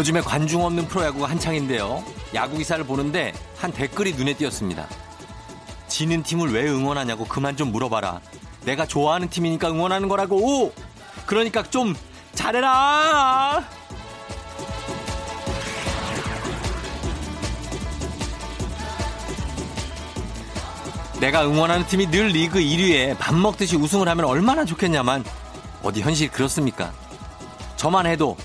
요즘에 0.00 0.22
관중 0.22 0.64
없는 0.64 0.88
프로야구가 0.88 1.28
한창인데요. 1.28 2.02
야구 2.32 2.56
기사를 2.56 2.82
보는데 2.84 3.34
한 3.58 3.70
댓글이 3.70 4.14
눈에 4.14 4.32
띄었습니다. 4.32 4.88
지는 5.88 6.22
팀을 6.22 6.54
왜 6.54 6.66
응원하냐고 6.70 7.26
그만 7.26 7.54
좀 7.54 7.70
물어봐라. 7.70 8.22
내가 8.64 8.86
좋아하는 8.86 9.28
팀이니까 9.28 9.68
응원하는 9.68 10.08
거라고. 10.08 10.72
그러니까 11.26 11.62
좀 11.64 11.94
잘해라. 12.32 13.62
내가 21.20 21.44
응원하는 21.44 21.86
팀이 21.86 22.06
늘 22.06 22.28
리그 22.28 22.58
1위에 22.58 23.18
밥 23.18 23.34
먹듯이 23.34 23.76
우승을 23.76 24.08
하면 24.08 24.24
얼마나 24.24 24.64
좋겠냐만 24.64 25.22
어디 25.82 26.00
현실이 26.00 26.30
그렇습니까? 26.30 26.90
저만 27.76 28.06
해도 28.06 28.38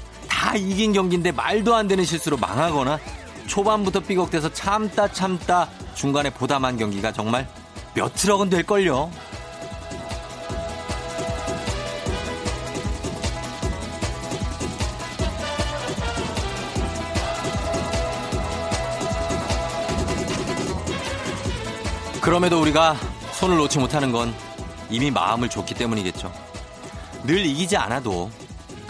다 0.46 0.56
이긴 0.56 0.94
경기인데 0.94 1.32
말도 1.32 1.74
안 1.74 1.88
되는 1.88 2.06
실수로 2.06 2.38
망하거나 2.38 3.00
초반부터 3.48 4.02
삐걱대서 4.02 4.54
참다 4.54 5.12
참다 5.12 5.68
중간에 5.96 6.30
보담한 6.30 6.78
경기가 6.78 7.12
정말 7.12 7.50
몇 7.96 8.14
트럭은 8.14 8.52
될걸요. 8.52 9.10
그럼에도 22.22 22.62
우리가 22.62 22.96
손을 23.32 23.58
놓지 23.58 23.80
못하는 23.80 24.12
건 24.12 24.32
이미 24.92 25.10
마음을 25.10 25.50
줬기 25.50 25.74
때문이겠죠. 25.74 26.32
늘 27.24 27.44
이기지 27.48 27.78
않아도 27.78 28.30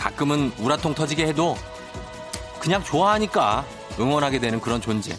가끔은 0.05 0.51
우라통 0.59 0.93
터지게 0.93 1.25
해도 1.25 1.57
그냥 2.59 2.83
좋아하니까 2.83 3.65
응원하게 3.99 4.37
되는 4.37 4.61
그런 4.61 4.79
존재. 4.79 5.17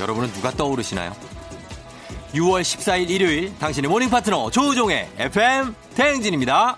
여러분은 0.00 0.32
누가 0.32 0.50
떠오르시나요? 0.50 1.12
6월 2.34 2.62
14일 2.62 3.08
일요일 3.08 3.56
당신의 3.60 3.88
모닝 3.88 4.10
파트너 4.10 4.50
조우종의 4.50 5.10
FM 5.16 5.76
대행진입니다. 5.94 6.76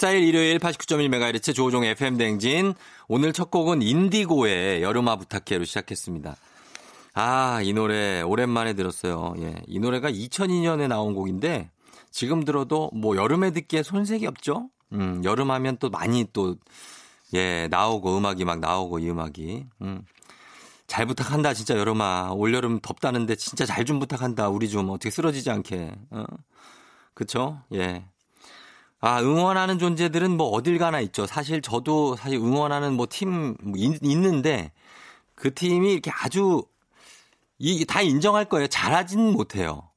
14일 0.00 0.26
일요일 0.26 0.58
89.1MHz 0.58 1.54
조우종 1.54 1.84
FM 1.84 2.16
댕진. 2.16 2.74
오늘 3.06 3.34
첫 3.34 3.50
곡은 3.50 3.82
인디고의 3.82 4.82
여름아 4.82 5.16
부탁해로 5.16 5.64
시작했습니다. 5.64 6.36
아, 7.12 7.60
이 7.62 7.72
노래 7.74 8.22
오랜만에 8.22 8.72
들었어요. 8.72 9.34
예. 9.38 9.56
이 9.66 9.78
노래가 9.78 10.10
2002년에 10.10 10.88
나온 10.88 11.14
곡인데 11.14 11.70
지금 12.10 12.44
들어도 12.44 12.90
뭐 12.94 13.16
여름에 13.16 13.50
듣기에 13.50 13.82
손색이 13.82 14.26
없죠? 14.26 14.70
음, 14.92 15.20
여름 15.22 15.50
하면 15.50 15.76
또 15.78 15.90
많이 15.90 16.26
또 16.32 16.56
예, 17.34 17.68
나오고 17.70 18.16
음악이 18.16 18.44
막 18.46 18.58
나오고 18.60 19.00
이 19.00 19.10
음악이. 19.10 19.66
음. 19.82 20.02
잘 20.86 21.04
부탁한다 21.04 21.52
진짜 21.52 21.76
여름아. 21.76 22.32
올여름 22.32 22.80
덥다는데 22.80 23.36
진짜 23.36 23.66
잘 23.66 23.84
좀 23.84 23.98
부탁한다. 23.98 24.48
우리 24.48 24.68
좀 24.70 24.88
어떻게 24.88 25.10
쓰러지지 25.10 25.50
않게. 25.50 25.92
어? 26.10 26.24
그쵸? 27.12 27.60
예. 27.74 28.04
아, 29.00 29.20
응원하는 29.22 29.78
존재들은 29.78 30.36
뭐 30.36 30.48
어딜 30.48 30.78
가나 30.78 31.00
있죠. 31.00 31.26
사실 31.26 31.62
저도 31.62 32.16
사실 32.16 32.38
응원하는 32.38 32.94
뭐팀 32.94 33.56
뭐 33.62 33.74
있는데 34.02 34.72
그 35.34 35.54
팀이 35.54 35.92
이렇게 35.92 36.10
아주 36.14 36.62
이 37.58 37.84
다 37.86 38.02
인정할 38.02 38.44
거예요. 38.46 38.66
잘하진 38.68 39.32
못해요. 39.32 39.88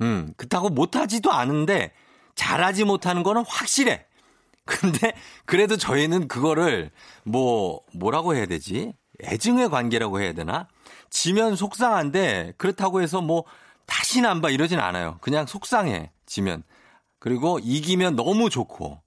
음, 0.00 0.32
그렇다고 0.36 0.68
못하지도 0.70 1.32
않은데 1.32 1.92
잘하지 2.34 2.84
못하는 2.84 3.22
거는 3.22 3.44
확실해. 3.46 4.06
근데 4.64 5.12
그래도 5.44 5.76
저희는 5.76 6.28
그거를 6.28 6.90
뭐 7.24 7.80
뭐라고 7.94 8.34
해야 8.34 8.46
되지? 8.46 8.92
애증의 9.24 9.70
관계라고 9.70 10.20
해야 10.20 10.32
되나? 10.32 10.68
지면 11.10 11.56
속상한데 11.56 12.54
그렇다고 12.58 13.02
해서 13.02 13.20
뭐 13.20 13.44
다시는 13.86 14.28
안 14.30 14.40
봐 14.40 14.50
이러진 14.50 14.78
않아요. 14.78 15.18
그냥 15.20 15.46
속상해. 15.46 16.10
지면. 16.26 16.62
그리고 17.22 17.60
이기면 17.62 18.16
너무 18.16 18.50
좋고 18.50 19.00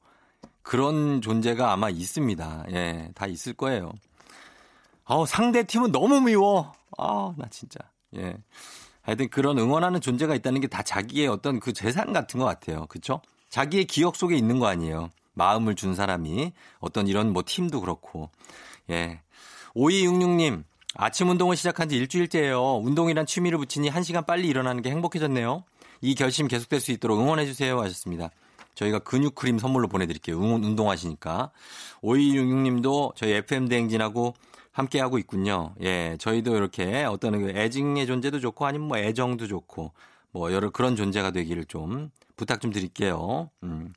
그런 0.61 1.19
존재가 1.19 1.73
아마 1.73 1.89
있습니다. 1.89 2.67
예, 2.71 3.09
다 3.13 3.27
있을 3.27 3.51
거예요. 3.51 3.91
어, 5.03 5.25
상대 5.25 5.63
팀은 5.63 5.91
너무 5.91 6.21
미워. 6.21 6.71
아, 6.97 7.33
나 7.35 7.45
진짜. 7.49 7.79
예. 8.15 8.37
하여튼 9.01 9.27
그런 9.29 9.59
응원하는 9.59 9.99
존재가 9.99 10.33
있다는 10.33 10.61
게 10.61 10.67
다 10.67 10.81
자기의 10.81 11.27
어떤 11.27 11.59
그 11.59 11.73
재산 11.73 12.13
같은 12.13 12.39
것 12.39 12.45
같아요. 12.45 12.85
그쵸? 12.87 13.19
자기의 13.49 13.83
기억 13.83 14.15
속에 14.15 14.37
있는 14.37 14.59
거 14.59 14.67
아니에요. 14.67 15.09
마음을 15.33 15.75
준 15.75 15.93
사람이 15.93 16.53
어떤 16.79 17.09
이런 17.09 17.33
뭐 17.33 17.43
팀도 17.45 17.81
그렇고. 17.81 18.29
예. 18.91 19.19
5266님, 19.75 20.63
아침 20.95 21.29
운동을 21.31 21.57
시작한 21.57 21.89
지 21.89 21.97
일주일째예요. 21.97 22.77
운동이란 22.77 23.25
취미를 23.25 23.57
붙이니 23.57 23.89
1시간 23.89 24.25
빨리 24.25 24.47
일어나는 24.47 24.81
게 24.81 24.89
행복해졌네요. 24.89 25.65
이 26.01 26.16
결심 26.16 26.47
계속될 26.47 26.79
수 26.79 26.91
있도록 26.91 27.19
응원해 27.19 27.45
주세요 27.45 27.79
하셨습니다. 27.81 28.29
저희가 28.75 29.00
근육 29.00 29.35
크림 29.35 29.57
선물로 29.57 29.88
보내드릴게요. 29.88 30.38
응원, 30.38 30.63
운동하시니까. 30.63 31.51
5266님도 32.03 33.16
저희 33.16 33.31
FM 33.33 33.67
대행진하고 33.67 34.33
함께 34.72 35.00
하고 35.00 35.17
있군요. 35.17 35.73
예, 35.81 36.17
저희도 36.19 36.57
이렇게 36.57 37.06
어떤 37.06 37.41
그 37.41 37.50
애증의 37.51 38.06
존재도 38.06 38.41
좋고 38.41 38.66
아니면 38.66 38.89
뭐 38.89 38.97
애정도 38.97 39.47
좋고 39.47 39.94
뭐 40.31 40.51
여러 40.51 40.69
그런 40.69 40.97
존재가 40.97 41.31
되기를 41.31 41.63
좀 41.66 42.12
부탁 42.35 42.59
좀 42.59 42.72
드릴게요. 42.72 43.50
음. 43.63 43.94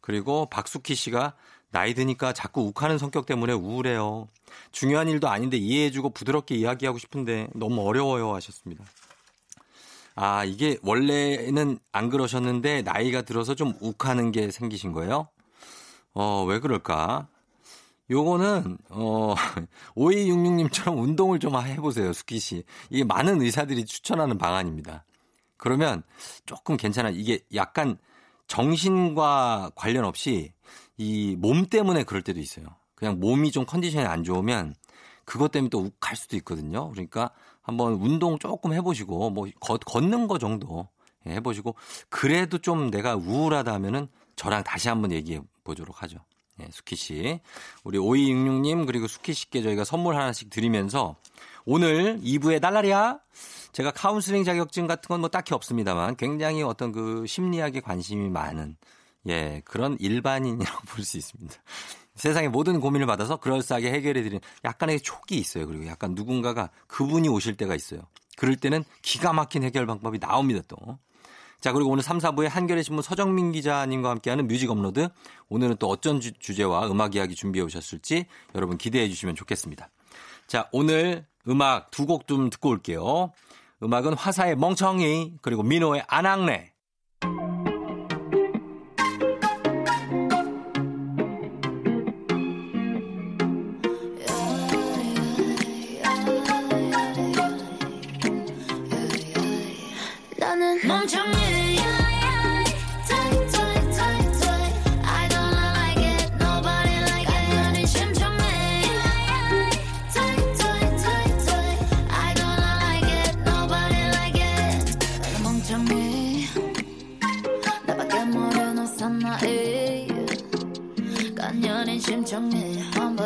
그리고 0.00 0.46
박수키 0.46 0.96
씨가 0.96 1.34
나이 1.70 1.94
드니까 1.94 2.32
자꾸 2.32 2.62
욱하는 2.62 2.98
성격 2.98 3.26
때문에 3.26 3.52
우울해요. 3.52 4.28
중요한 4.72 5.08
일도 5.08 5.28
아닌데 5.28 5.56
이해해주고 5.56 6.10
부드럽게 6.10 6.56
이야기하고 6.56 6.98
싶은데 6.98 7.48
너무 7.54 7.86
어려워요 7.86 8.34
하셨습니다. 8.34 8.84
아, 10.16 10.44
이게 10.44 10.78
원래는 10.82 11.78
안 11.92 12.08
그러셨는데 12.08 12.82
나이가 12.82 13.22
들어서 13.22 13.54
좀 13.54 13.74
욱하는 13.80 14.32
게 14.32 14.50
생기신 14.50 14.92
거예요? 14.92 15.28
어, 16.14 16.44
왜 16.48 16.58
그럴까? 16.58 17.28
요거는, 18.10 18.78
어, 18.90 19.34
5266님처럼 19.96 20.98
운동을 21.02 21.38
좀 21.38 21.54
해보세요, 21.60 22.12
수키 22.12 22.38
씨. 22.38 22.64
이게 22.88 23.04
많은 23.04 23.42
의사들이 23.42 23.84
추천하는 23.84 24.38
방안입니다. 24.38 25.04
그러면 25.58 26.02
조금 26.46 26.76
괜찮아. 26.76 27.10
이게 27.10 27.40
약간 27.54 27.98
정신과 28.46 29.72
관련 29.74 30.04
없이 30.04 30.52
이 30.98 31.36
몸 31.38 31.66
때문에 31.66 32.04
그럴 32.04 32.22
때도 32.22 32.40
있어요. 32.40 32.66
그냥 32.94 33.20
몸이 33.20 33.50
좀 33.50 33.66
컨디션이 33.66 34.06
안 34.06 34.24
좋으면 34.24 34.74
그것 35.26 35.50
때문에 35.50 35.68
또 35.68 35.80
욱할 35.80 36.16
수도 36.16 36.36
있거든요. 36.36 36.88
그러니까 36.92 37.30
한번 37.60 37.94
운동 37.94 38.38
조금 38.38 38.72
해보시고 38.72 39.28
뭐 39.30 39.46
걷, 39.60 39.80
걷는 39.84 40.28
거 40.28 40.38
정도 40.38 40.88
예, 41.26 41.32
해보시고 41.32 41.74
그래도 42.08 42.56
좀 42.58 42.90
내가 42.90 43.16
우울하다 43.16 43.74
하면은 43.74 44.08
저랑 44.36 44.64
다시 44.64 44.88
한번 44.88 45.12
얘기해 45.12 45.40
보도록 45.64 46.02
하죠. 46.02 46.18
예, 46.60 46.68
수키 46.70 46.96
씨. 46.96 47.40
우리 47.84 47.98
5266님 47.98 48.86
그리고 48.86 49.06
수키 49.08 49.34
씨께 49.34 49.62
저희가 49.62 49.84
선물 49.84 50.16
하나씩 50.16 50.48
드리면서 50.48 51.16
오늘 51.66 52.18
2부의 52.20 52.60
달라리아 52.62 53.18
제가 53.72 53.90
카운슬링 53.90 54.44
자격증 54.44 54.86
같은 54.86 55.08
건 55.08 55.20
뭐 55.20 55.28
딱히 55.28 55.52
없습니다만 55.54 56.16
굉장히 56.16 56.62
어떤 56.62 56.92
그 56.92 57.26
심리학에 57.26 57.80
관심이 57.80 58.30
많은 58.30 58.76
예, 59.28 59.60
그런 59.64 59.96
일반인이라고 59.98 60.80
볼 60.86 61.04
수 61.04 61.16
있습니다. 61.18 61.54
세상의 62.16 62.50
모든 62.50 62.80
고민을 62.80 63.06
받아서 63.06 63.36
그럴싸하게 63.36 63.92
해결해드리는 63.92 64.40
약간의 64.64 65.00
촉이 65.00 65.38
있어요. 65.38 65.66
그리고 65.66 65.86
약간 65.86 66.14
누군가가 66.14 66.70
그분이 66.88 67.28
오실 67.28 67.56
때가 67.56 67.74
있어요. 67.74 68.00
그럴 68.36 68.56
때는 68.56 68.84
기가 69.02 69.32
막힌 69.32 69.62
해결 69.62 69.86
방법이 69.86 70.18
나옵니다 70.18 70.62
또. 70.68 70.98
자, 71.60 71.72
그리고 71.72 71.90
오늘 71.90 72.02
3, 72.02 72.18
4부에 72.18 72.48
한겨레 72.48 72.82
신문 72.82 73.02
서정민 73.02 73.50
기자님과 73.52 74.10
함께하는 74.10 74.46
뮤직 74.46 74.70
업로드. 74.70 75.08
오늘은 75.48 75.76
또 75.78 75.88
어떤 75.88 76.20
주제와 76.20 76.86
음악 76.90 77.14
이야기 77.16 77.34
준비해 77.34 77.64
오셨을지 77.64 78.26
여러분 78.54 78.76
기대해 78.76 79.08
주시면 79.08 79.34
좋겠습니다. 79.36 79.88
자, 80.46 80.68
오늘 80.72 81.26
음악 81.48 81.90
두 81.90 82.06
곡 82.06 82.26
좀 82.26 82.50
듣고 82.50 82.68
올게요. 82.70 83.32
음악은 83.82 84.14
화사의 84.14 84.56
멍청이 84.56 85.38
그리고 85.42 85.62
민호의 85.62 86.04
안악내. 86.08 86.72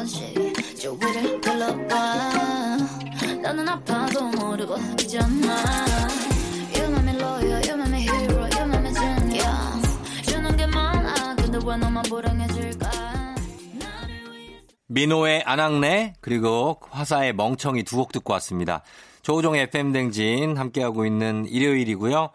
번씩 0.00 0.78
주위를 0.78 1.40
둘러봐 1.42 2.76
나는 3.42 3.68
아파도 3.68 4.24
모르고 4.30 4.76
있잖아 4.98 5.56
You 6.74 6.86
make 6.86 7.02
me 7.02 7.20
loyal, 7.20 7.62
you 7.68 7.74
make 7.74 7.92
me 7.92 8.00
hero, 8.00 8.48
you 8.56 8.62
make 8.62 8.80
me 8.80 8.94
genius 8.94 10.22
주는 10.22 10.56
게 10.56 10.66
많아 10.66 11.34
근데 11.36 11.58
왜 11.62 11.76
너만 11.76 12.02
불행해질까 12.04 12.90
민호의 14.86 15.42
안악내 15.44 16.14
그리고 16.22 16.78
화사의 16.90 17.34
멍청이 17.34 17.82
두 17.84 17.96
곡 17.98 18.12
듣고 18.12 18.32
왔습니다. 18.34 18.82
조우종 19.22 19.54
FM 19.54 19.92
댕진 19.92 20.56
함께하고 20.56 21.04
있는 21.06 21.44
일요일이고요. 21.46 22.30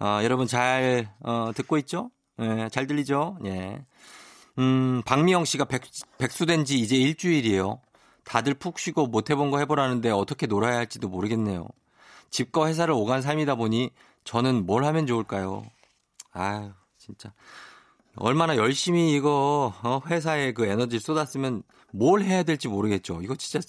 어, 0.00 0.18
여러분 0.22 0.46
잘 0.48 1.08
어, 1.20 1.52
듣고 1.54 1.78
있죠? 1.78 2.10
예, 2.40 2.68
잘 2.70 2.86
들리죠? 2.88 3.38
예. 3.46 3.78
음, 4.58 5.02
박미영 5.04 5.44
씨가 5.44 5.64
백, 5.64 5.82
백수된 6.18 6.64
지 6.64 6.78
이제 6.78 6.96
일주일이에요. 6.96 7.80
다들 8.24 8.54
푹 8.54 8.78
쉬고 8.78 9.06
못 9.06 9.30
해본 9.30 9.50
거 9.50 9.58
해보라는데 9.58 10.10
어떻게 10.10 10.46
놀아야 10.46 10.76
할지도 10.76 11.08
모르겠네요. 11.08 11.66
집과 12.30 12.66
회사를 12.68 12.94
오간 12.94 13.22
삶이다 13.22 13.54
보니 13.56 13.90
저는 14.24 14.66
뭘 14.66 14.84
하면 14.84 15.06
좋을까요? 15.06 15.64
아유, 16.32 16.72
진짜. 16.98 17.32
얼마나 18.16 18.56
열심히 18.56 19.14
이거 19.14 19.74
어, 19.82 20.00
회사에 20.06 20.52
그 20.52 20.66
에너지를 20.66 21.00
쏟았으면 21.00 21.62
뭘 21.92 22.22
해야 22.22 22.42
될지 22.42 22.68
모르겠죠. 22.68 23.20
이거 23.22 23.34
진짜 23.34 23.66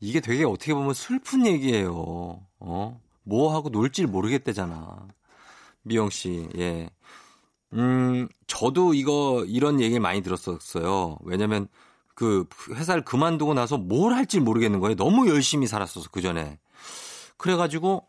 이게 0.00 0.20
되게 0.20 0.44
어떻게 0.44 0.74
보면 0.74 0.94
슬픈 0.94 1.46
얘기예요. 1.46 2.40
어? 2.58 3.00
뭐 3.24 3.54
하고 3.54 3.68
놀지를 3.68 4.08
모르겠대잖아. 4.08 5.06
미영 5.82 6.10
씨. 6.10 6.48
예. 6.58 6.90
음, 7.74 8.28
저도 8.46 8.94
이거 8.94 9.44
이런 9.46 9.80
얘기를 9.80 10.00
많이 10.00 10.22
들었었어요. 10.22 11.18
왜냐면 11.22 11.68
그 12.14 12.46
회사를 12.70 13.04
그만두고 13.04 13.54
나서 13.54 13.78
뭘 13.78 14.12
할지 14.12 14.40
모르겠는 14.40 14.80
거예요. 14.80 14.96
너무 14.96 15.28
열심히 15.28 15.66
살았어서 15.66 16.10
그 16.10 16.20
전에. 16.20 16.58
그래 17.36 17.56
가지고 17.56 18.06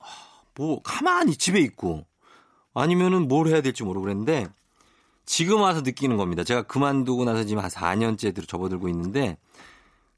뭐 0.56 0.82
가만히 0.84 1.36
집에 1.36 1.60
있고 1.60 2.06
아니면은 2.74 3.28
뭘 3.28 3.48
해야 3.48 3.62
될지 3.62 3.84
모르고 3.84 4.04
그랬는데 4.04 4.48
지금 5.26 5.62
와서 5.62 5.82
느끼는 5.82 6.18
겁니다. 6.18 6.44
제가 6.44 6.64
그만두고 6.64 7.24
나서 7.24 7.46
지금 7.46 7.64
한 7.64 7.70
4년째 7.70 8.36
들 8.36 8.46
접어들고 8.46 8.90
있는데 8.90 9.38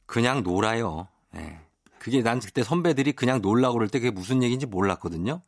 그냥 0.06 0.44
놀아요. 0.44 1.08
예. 1.36 1.60
그게 2.00 2.22
난 2.22 2.40
그때 2.40 2.64
선배들이 2.64 3.14
그냥 3.14 3.42
놀라고 3.42 3.76
그럴 3.76 3.88
때 3.90 4.00
그게 4.00 4.12
무슨 4.12 4.44
얘기인지 4.44 4.66
몰랐거든요. 4.66 5.42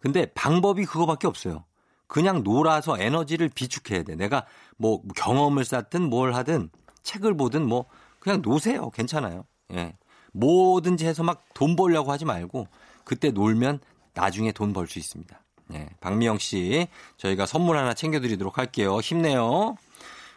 근데 0.00 0.26
방법이 0.32 0.84
그거밖에 0.84 1.26
없어요. 1.26 1.64
그냥 2.08 2.42
놀아서 2.42 2.98
에너지를 2.98 3.48
비축해야 3.50 4.02
돼. 4.02 4.16
내가 4.16 4.46
뭐 4.76 5.02
경험을 5.14 5.64
쌓든 5.64 6.02
뭘 6.10 6.34
하든 6.34 6.70
책을 7.02 7.36
보든 7.36 7.66
뭐 7.66 7.84
그냥 8.18 8.42
노세요. 8.42 8.90
괜찮아요. 8.90 9.44
예. 9.74 9.96
뭐든지 10.32 11.06
해서 11.06 11.22
막 11.22 11.44
돈 11.54 11.76
벌려고 11.76 12.10
하지 12.12 12.24
말고 12.24 12.66
그때 13.04 13.30
놀면 13.30 13.80
나중에 14.14 14.52
돈 14.52 14.72
벌 14.72 14.86
수 14.88 14.98
있습니다. 14.98 15.40
예. 15.74 15.88
박미영 16.00 16.38
씨 16.38 16.88
저희가 17.18 17.46
선물 17.46 17.76
하나 17.76 17.94
챙겨 17.94 18.20
드리도록 18.20 18.58
할게요. 18.58 18.98
힘내요. 19.00 19.76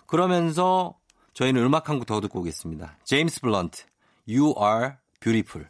그러면서 0.08 0.96
저희는 1.34 1.64
음악 1.64 1.90
한 1.90 1.98
곡 2.00 2.06
더 2.06 2.20
듣고 2.22 2.42
오겠습니다. 2.42 2.98
제임스 3.06 3.42
블런트, 3.42 3.84
You 4.28 4.54
Are 4.62 4.96
Beautiful. 5.22 5.70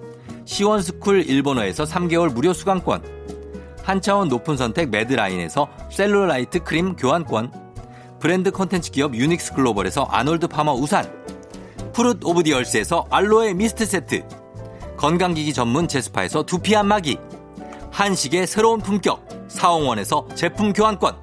시원스쿨 0.45 1.23
일본어에서 1.27 1.83
3개월 1.83 2.33
무료 2.33 2.53
수강권, 2.53 3.03
한차원 3.83 4.27
높은 4.27 4.57
선택 4.57 4.89
메드라인에서 4.89 5.67
셀룰라이트 5.91 6.63
크림 6.63 6.95
교환권, 6.95 7.51
브랜드 8.19 8.51
콘텐츠 8.51 8.91
기업 8.91 9.15
유닉스 9.15 9.53
글로벌에서 9.53 10.03
아놀드 10.03 10.47
파머 10.47 10.73
우산, 10.73 11.11
Fruit 11.93 12.23
of 12.23 12.43
the 12.43 12.59
Earth에서 12.59 13.07
알로에 13.09 13.53
미스트 13.53 13.85
세트, 13.85 14.23
건강기기 14.97 15.53
전문 15.53 15.87
제스파에서 15.87 16.43
두피 16.43 16.75
안마기, 16.75 17.17
한식의 17.91 18.47
새로운 18.47 18.79
품격 18.79 19.27
사홍원에서 19.47 20.27
제품 20.35 20.73
교환권, 20.73 21.15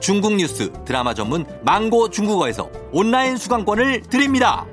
중국 0.00 0.34
뉴스 0.34 0.72
드라마 0.84 1.14
전문 1.14 1.44
망고 1.62 2.10
중국어에서 2.10 2.70
온라인 2.92 3.36
수강권을 3.36 4.02
드립니다. 4.02 4.66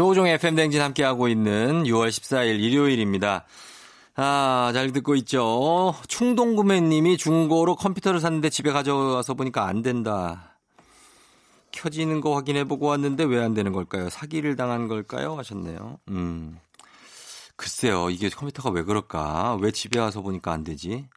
조우종 0.00 0.26
FM 0.26 0.54
댕진 0.54 0.80
함께하고 0.80 1.28
있는 1.28 1.82
6월 1.84 2.08
14일 2.08 2.58
일요일입니다. 2.58 3.44
아, 4.16 4.70
잘 4.72 4.92
듣고 4.92 5.14
있죠. 5.16 5.94
충동구매님이 6.08 7.18
중고로 7.18 7.76
컴퓨터를 7.76 8.18
샀는데 8.18 8.48
집에 8.48 8.72
가져와서 8.72 9.34
보니까 9.34 9.66
안 9.66 9.82
된다. 9.82 10.56
켜지는 11.70 12.22
거 12.22 12.34
확인해보고 12.34 12.86
왔는데 12.86 13.24
왜 13.24 13.42
안 13.44 13.52
되는 13.52 13.72
걸까요? 13.72 14.08
사기를 14.08 14.56
당한 14.56 14.88
걸까요? 14.88 15.36
하셨네요. 15.36 15.98
음. 16.08 16.58
글쎄요, 17.56 18.08
이게 18.08 18.30
컴퓨터가 18.30 18.70
왜 18.70 18.84
그럴까? 18.84 19.58
왜 19.60 19.70
집에 19.70 20.00
와서 20.00 20.22
보니까 20.22 20.50
안 20.50 20.64
되지? 20.64 21.10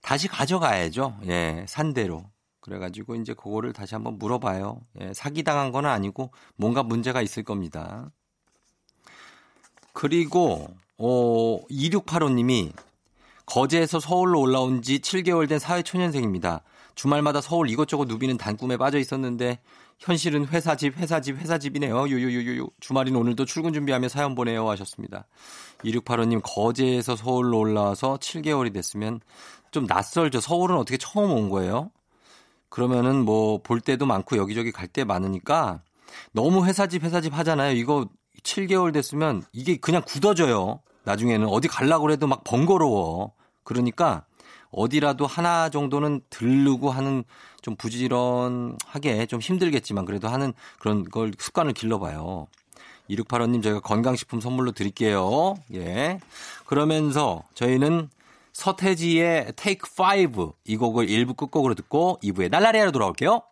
다시 0.00 0.28
가져가야죠. 0.28 1.18
예, 1.26 1.66
산 1.68 1.92
대로. 1.92 2.24
그래가지고 2.68 3.16
이제 3.16 3.32
그거를 3.32 3.72
다시 3.72 3.94
한번 3.94 4.18
물어봐요. 4.18 4.80
예, 5.00 5.12
사기 5.14 5.42
당한 5.42 5.72
건 5.72 5.86
아니고 5.86 6.30
뭔가 6.56 6.82
문제가 6.82 7.22
있을 7.22 7.42
겁니다. 7.42 8.10
그리고 9.94 10.68
어 10.98 11.60
2685님이 11.70 12.72
거제에서 13.46 14.00
서울로 14.00 14.40
올라온 14.40 14.82
지 14.82 14.98
7개월 14.98 15.48
된 15.48 15.58
사회초년생입니다. 15.58 16.62
주말마다 16.94 17.40
서울 17.40 17.70
이것저것 17.70 18.06
누비는 18.06 18.36
단꿈에 18.36 18.76
빠져 18.76 18.98
있었는데 18.98 19.60
현실은 19.98 20.46
회사 20.48 20.76
집 20.76 20.96
회사 20.98 21.20
집 21.20 21.38
회사 21.38 21.58
집이네요. 21.58 22.08
유유유유 22.08 22.68
주말인 22.80 23.16
오늘도 23.16 23.46
출근 23.46 23.72
준비하며 23.72 24.08
사연 24.08 24.34
보내요 24.34 24.68
하셨습니다. 24.68 25.26
2685님 25.84 26.40
거제에서 26.44 27.16
서울로 27.16 27.60
올라와서 27.60 28.18
7개월이 28.18 28.74
됐으면 28.74 29.20
좀 29.70 29.86
낯설죠. 29.86 30.40
서울은 30.40 30.76
어떻게 30.76 30.98
처음 30.98 31.30
온 31.30 31.48
거예요? 31.48 31.90
그러면은 32.68 33.24
뭐 33.24 33.58
볼 33.62 33.80
때도 33.80 34.06
많고 34.06 34.36
여기저기 34.36 34.72
갈 34.72 34.88
때 34.88 35.04
많으니까 35.04 35.80
너무 36.32 36.64
회사집 36.66 37.02
회사집 37.04 37.36
하잖아요. 37.38 37.72
이거 37.76 38.08
7개월 38.42 38.92
됐으면 38.92 39.42
이게 39.52 39.76
그냥 39.76 40.02
굳어져요. 40.06 40.80
나중에는 41.04 41.48
어디 41.48 41.68
갈라고 41.68 42.10
해도 42.10 42.26
막 42.26 42.44
번거로워. 42.44 43.32
그러니까 43.64 44.24
어디라도 44.70 45.26
하나 45.26 45.70
정도는 45.70 46.20
들르고 46.30 46.90
하는 46.90 47.24
좀 47.62 47.74
부지런하게 47.76 49.26
좀 49.26 49.40
힘들겠지만 49.40 50.04
그래도 50.04 50.28
하는 50.28 50.52
그런 50.78 51.04
걸 51.04 51.32
습관을 51.38 51.72
길러봐요. 51.72 52.46
2685님 53.10 53.62
저희가 53.62 53.80
건강식품 53.80 54.40
선물로 54.40 54.72
드릴게요. 54.72 55.54
예. 55.74 56.20
그러면서 56.66 57.42
저희는 57.54 58.10
서태지의 58.58 59.52
Take 59.54 59.88
5 60.36 60.54
이 60.64 60.76
곡을 60.76 61.06
1부 61.06 61.36
끝곡으로 61.36 61.76
듣고 61.76 62.18
2부에 62.24 62.50
날라리아로 62.50 62.90
돌아올게요. 62.90 63.42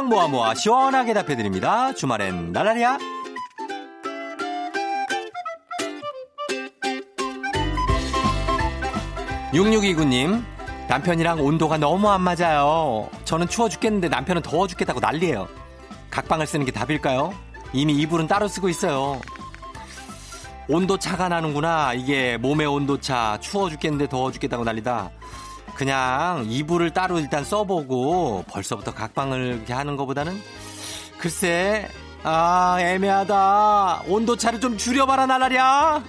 그냥 0.00 0.08
모아 0.08 0.28
모아 0.28 0.54
시원하게 0.54 1.12
답해 1.12 1.36
드립니다. 1.36 1.92
주말엔 1.92 2.52
날라리야. 2.52 2.96
6629님, 9.52 10.42
남편이랑 10.88 11.40
온도가 11.40 11.76
너무 11.76 12.08
안 12.08 12.22
맞아요. 12.22 13.10
저는 13.24 13.48
추워 13.48 13.68
죽겠는데 13.68 14.08
남편은 14.08 14.40
더워 14.40 14.66
죽겠다고 14.66 15.00
난리예요. 15.00 15.46
각방을 16.10 16.46
쓰는 16.46 16.64
게 16.64 16.72
답일까요? 16.72 17.34
이미 17.74 17.92
이불은 17.96 18.26
따로 18.26 18.48
쓰고 18.48 18.70
있어요. 18.70 19.20
온도 20.68 20.96
차가 20.96 21.28
나는구나. 21.28 21.92
이게 21.92 22.38
몸의 22.38 22.66
온도 22.66 22.98
차. 23.00 23.36
추워 23.40 23.68
죽겠는데 23.68 24.08
더워 24.08 24.32
죽겠다고 24.32 24.64
난리다. 24.64 25.10
그냥 25.80 26.44
이불을 26.46 26.90
따로 26.90 27.18
일단 27.18 27.42
써보고 27.42 28.44
벌써부터 28.48 28.92
각방을 28.92 29.54
이렇게 29.56 29.72
하는 29.72 29.96
것보다는 29.96 30.38
글쎄, 31.16 31.88
아, 32.22 32.76
애매하다. 32.78 34.02
온도 34.06 34.36
차를 34.36 34.60
좀 34.60 34.76
줄여봐라, 34.76 35.24
나라랴. 35.24 36.02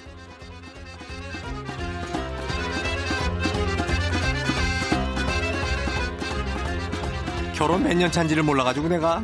결혼 7.53 7.83
몇 7.83 7.93
년 7.95 8.11
차인지를 8.11 8.43
몰라가지고 8.43 8.87
내가 8.87 9.23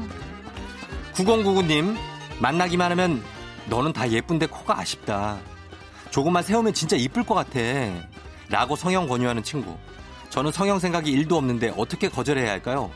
9099님 1.13 1.97
만나기만 2.39 2.91
하면 2.91 3.23
너는 3.67 3.93
다 3.93 4.09
예쁜데 4.09 4.47
코가 4.47 4.79
아쉽다 4.79 5.39
조금만 6.11 6.43
세우면 6.43 6.73
진짜 6.73 6.95
이쁠 6.95 7.23
것 7.25 7.33
같아 7.33 7.59
라고 8.49 8.75
성형 8.75 9.07
권유하는 9.07 9.43
친구 9.43 9.75
저는 10.29 10.51
성형 10.51 10.79
생각이 10.79 11.11
1도 11.23 11.33
없는데 11.33 11.73
어떻게 11.77 12.09
거절해야 12.09 12.51
할까요? 12.51 12.91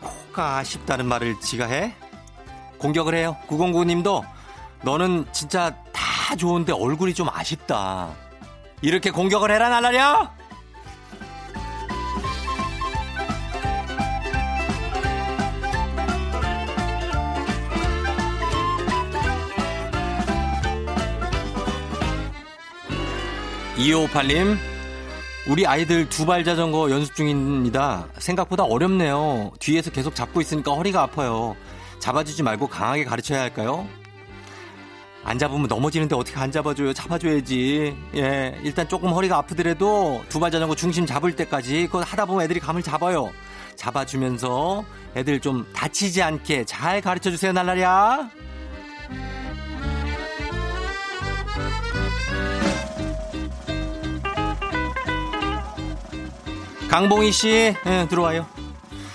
코가 0.00 0.58
아쉽다는 0.58 1.06
말을 1.06 1.40
지가 1.40 1.66
해? 1.66 1.94
공격을 2.78 3.14
해요 3.14 3.36
9099님도 3.48 4.24
너는 4.82 5.26
진짜 5.32 5.74
다 5.92 6.36
좋은데 6.36 6.72
얼굴이 6.72 7.14
좀 7.14 7.28
아쉽다 7.28 8.14
이렇게 8.82 9.10
공격을 9.10 9.50
해라 9.50 9.68
날라랴 9.68 10.36
(2558님) 23.78 24.77
우리 25.48 25.66
아이들 25.66 26.08
두 26.08 26.26
발 26.26 26.44
자전거 26.44 26.90
연습 26.90 27.14
중입니다. 27.14 28.06
생각보다 28.18 28.64
어렵네요. 28.64 29.50
뒤에서 29.60 29.90
계속 29.90 30.14
잡고 30.14 30.40
있으니까 30.42 30.72
허리가 30.74 31.02
아파요. 31.02 31.56
잡아주지 32.00 32.42
말고 32.42 32.66
강하게 32.68 33.04
가르쳐야 33.04 33.40
할까요? 33.40 33.86
안 35.24 35.38
잡으면 35.38 35.66
넘어지는데 35.68 36.14
어떻게 36.14 36.38
안 36.38 36.52
잡아줘요? 36.52 36.92
잡아줘야지. 36.92 37.96
예, 38.14 38.58
일단 38.62 38.88
조금 38.88 39.10
허리가 39.12 39.38
아프더라도 39.38 40.22
두 40.28 40.38
발 40.38 40.50
자전거 40.50 40.74
중심 40.74 41.06
잡을 41.06 41.34
때까지 41.34 41.86
그거 41.86 42.02
하다 42.02 42.26
보면 42.26 42.44
애들이 42.44 42.60
감을 42.60 42.82
잡아요. 42.82 43.30
잡아주면서 43.76 44.84
애들 45.16 45.40
좀 45.40 45.66
다치지 45.72 46.22
않게 46.22 46.64
잘 46.64 47.00
가르쳐 47.00 47.30
주세요, 47.30 47.52
날라리야. 47.52 48.30
강봉희 56.88 57.32
씨, 57.32 57.74
예, 57.86 58.06
들어와요. 58.08 58.46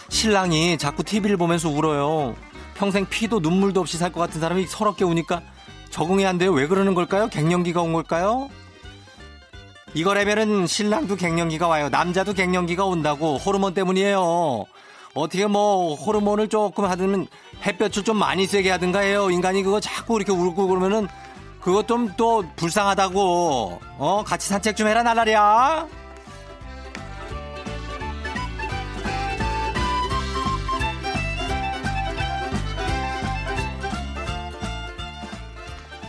신랑이 0.10 0.77
자꾸 0.77 1.03
TV를 1.03 1.38
보면서 1.38 1.70
울어요. 1.70 2.36
평생 2.75 3.06
피도 3.08 3.39
눈물도 3.39 3.80
없이 3.80 3.98
살 3.98 4.12
것 4.12 4.20
같은 4.20 4.39
사람이 4.39 4.68
서럽게 4.68 5.03
우니까 5.06 5.42
적응이 5.89 6.25
안 6.25 6.38
돼요. 6.38 6.51
왜 6.51 6.68
그러는 6.68 6.94
걸까요? 6.94 7.27
갱년기가 7.27 7.82
온 7.82 7.94
걸까요? 7.94 8.50
이거라면은 9.96 10.65
신랑도 10.68 11.15
갱년기가 11.15 11.68
와요. 11.68 11.89
남자도 11.89 12.34
갱년기가 12.34 12.86
온다고 12.86 13.38
호르몬 13.38 13.74
때문이에요. 13.74 14.65
어떻게 15.13 15.46
뭐 15.46 15.94
호르몬을 15.96 16.50
조금 16.50 16.86
하든 16.86 17.27
햇볕을 17.65 18.03
좀 18.03 18.18
많이 18.18 18.48
쐬게 18.48 18.72
하든가 18.72 19.00
해요. 19.00 19.30
인간이 19.30 19.62
그거 19.62 19.80
자꾸 19.80 20.15
이렇게 20.18 20.32
울고 20.32 20.68
그러면은 20.68 21.08
그것 21.62 21.88
좀 21.88 22.13
또 22.18 22.44
불쌍하다고. 22.56 23.80
어 24.00 24.24
같이 24.25 24.50
산책 24.50 24.75
좀 24.75 24.88
해라 24.88 25.03
나라랴. 25.03 25.88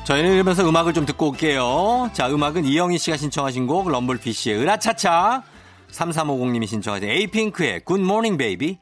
저희는 0.05 0.35
이러면서 0.35 0.69
음악을 0.69 0.93
좀 0.93 1.07
듣고 1.07 1.31
올게요. 1.31 2.11
자, 2.13 2.29
음악은 2.29 2.67
이영희 2.67 2.99
씨가 2.99 3.17
신청하신 3.17 3.67
곡, 3.67 3.91
럼블피쉬의 3.91 4.61
으라차차. 4.61 5.43
3350님이 5.91 6.67
신청하신 6.67 7.09
에이핑크의 7.09 7.81
Good 7.87 8.05
Morning 8.05 8.37
Baby. 8.37 8.79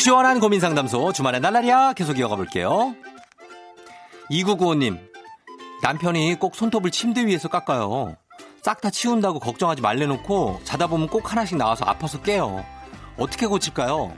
속 0.00 0.04
시원한 0.04 0.40
고민 0.40 0.60
상담소 0.60 1.12
주말에 1.12 1.40
날라리야 1.40 1.92
계속 1.92 2.18
이어가 2.18 2.34
볼게요. 2.34 2.94
2995님 4.30 4.98
남편이 5.82 6.36
꼭 6.38 6.54
손톱을 6.54 6.90
침대 6.90 7.26
위에서 7.26 7.48
깎아요. 7.48 8.16
싹 8.62 8.80
다 8.80 8.88
치운다고 8.88 9.40
걱정하지 9.40 9.82
말래놓고 9.82 10.62
자다 10.64 10.86
보면 10.86 11.08
꼭 11.08 11.30
하나씩 11.30 11.58
나와서 11.58 11.84
아파서 11.84 12.22
깨요. 12.22 12.64
어떻게 13.18 13.46
고칠까요? 13.46 14.16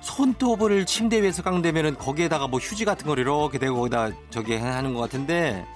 손톱을 0.00 0.86
침대 0.86 1.20
위에서 1.20 1.42
깎는다면은 1.42 1.98
거기에다가 1.98 2.46
뭐 2.46 2.60
휴지 2.60 2.84
같은 2.84 3.08
걸 3.08 3.18
이렇게 3.18 3.58
대고 3.58 3.74
거기다 3.74 4.10
저기 4.30 4.54
하는 4.56 4.94
것 4.94 5.00
같은데 5.00 5.66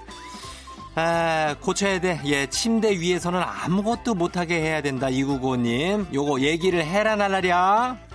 아, 0.95 1.53
고쳐야 1.59 1.99
돼. 1.99 2.21
예, 2.25 2.47
침대 2.47 2.97
위에서는 2.97 3.41
아무것도 3.41 4.15
못하게 4.15 4.61
해야 4.61 4.81
된다. 4.81 5.07
2995님. 5.07 6.13
요거 6.13 6.39
얘기를 6.41 6.85
해라 6.85 7.17
날라랴. 7.17 8.08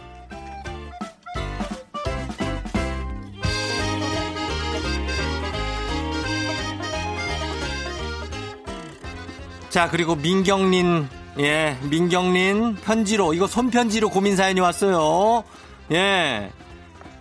자, 9.75 9.91
그리고 9.91 10.15
민경린, 10.15 11.09
예, 11.41 11.77
민경린 11.91 12.77
편지로, 12.77 13.35
이거 13.35 13.49
손편지로 13.49 14.09
고민 14.09 14.37
사연이 14.37 14.61
왔어요. 14.61 15.43
예. 15.91 16.49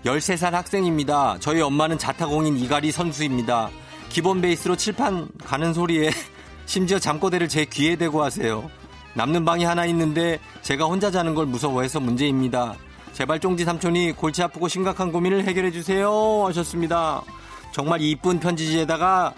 13살 0.05 0.51
학생입니다. 0.51 1.37
저희 1.39 1.61
엄마는 1.61 1.97
자타공인 1.97 2.57
이가리 2.57 2.91
선수입니다. 2.91 3.71
기본 4.09 4.39
베이스로 4.39 4.75
칠판 4.75 5.29
가는 5.43 5.73
소리에 5.73 6.11
심지어 6.67 6.99
잠꼬대를 6.99 7.49
제 7.49 7.65
귀에 7.65 7.95
대고 7.95 8.21
하세요. 8.21 8.69
남는 9.15 9.45
방이 9.45 9.63
하나 9.63 9.87
있는데 9.87 10.39
제가 10.61 10.85
혼자 10.85 11.09
자는 11.09 11.33
걸 11.33 11.47
무서워해서 11.47 11.99
문제입니다. 11.99 12.75
제발 13.13 13.39
쫑지 13.39 13.65
삼촌이 13.65 14.11
골치 14.11 14.43
아프고 14.43 14.67
심각한 14.67 15.11
고민을 15.11 15.45
해결해 15.45 15.71
주세요 15.71 16.45
하셨습니다. 16.45 17.23
정말 17.71 18.01
이쁜 18.01 18.39
편지지에다가 18.39 19.33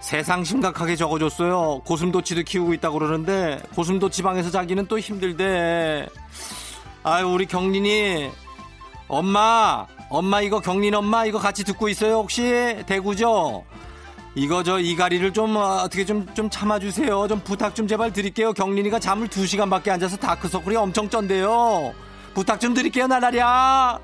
세상 0.00 0.44
심각하게 0.44 0.96
적어줬어요. 0.96 1.82
고슴도치도 1.84 2.42
키우고 2.42 2.74
있다고 2.74 2.98
그러는데 2.98 3.60
고슴도치 3.74 4.22
방에서 4.22 4.50
자기는 4.50 4.86
또 4.86 4.98
힘들대. 4.98 6.08
아유 7.02 7.26
우리 7.28 7.46
경린이 7.46 8.30
엄마 9.08 9.86
엄마 10.10 10.40
이거 10.40 10.60
경린 10.60 10.94
엄마 10.94 11.24
이거 11.24 11.38
같이 11.38 11.64
듣고 11.64 11.88
있어요 11.88 12.14
혹시 12.16 12.76
대구죠? 12.86 13.64
이거 14.34 14.62
저 14.62 14.78
이가리를 14.78 15.32
좀 15.32 15.56
어, 15.56 15.78
어떻게 15.82 16.04
좀 16.04 16.26
좀 16.34 16.48
참아주세요. 16.48 17.26
좀 17.28 17.40
부탁 17.40 17.74
좀 17.74 17.88
제발 17.88 18.12
드릴게요. 18.12 18.52
경린이가 18.52 19.00
잠을 19.00 19.26
2 19.28 19.46
시간밖에 19.46 19.90
안 19.90 19.98
자서 19.98 20.16
다크서클이 20.16 20.76
엄청 20.76 21.08
쩐대요. 21.08 21.92
부탁 22.34 22.60
좀 22.60 22.72
드릴게요 22.74 23.06
나라랴. 23.08 23.98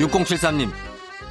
(6073님) 0.00 0.70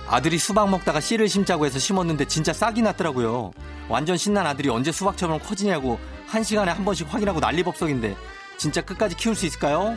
아들이 0.08 0.38
수박 0.38 0.69
먹다가 0.69 0.99
씨를 0.99 1.27
심자고 1.27 1.65
해서 1.65 1.79
심었는데 1.79 2.25
진짜 2.25 2.53
싹이 2.53 2.82
났더라고요. 2.82 3.51
완전 3.89 4.17
신난 4.17 4.45
아들이 4.47 4.69
언제 4.69 4.91
수박처럼 4.91 5.39
커지냐고 5.39 5.99
한 6.27 6.43
시간에 6.43 6.71
한 6.71 6.86
번씩 6.86 7.12
확인하고 7.12 7.39
난리법석인데 7.39 8.15
진짜 8.58 8.82
끝까지 8.82 9.15
키울 9.15 9.36
수 9.36 9.45
있을까요? 9.45 9.95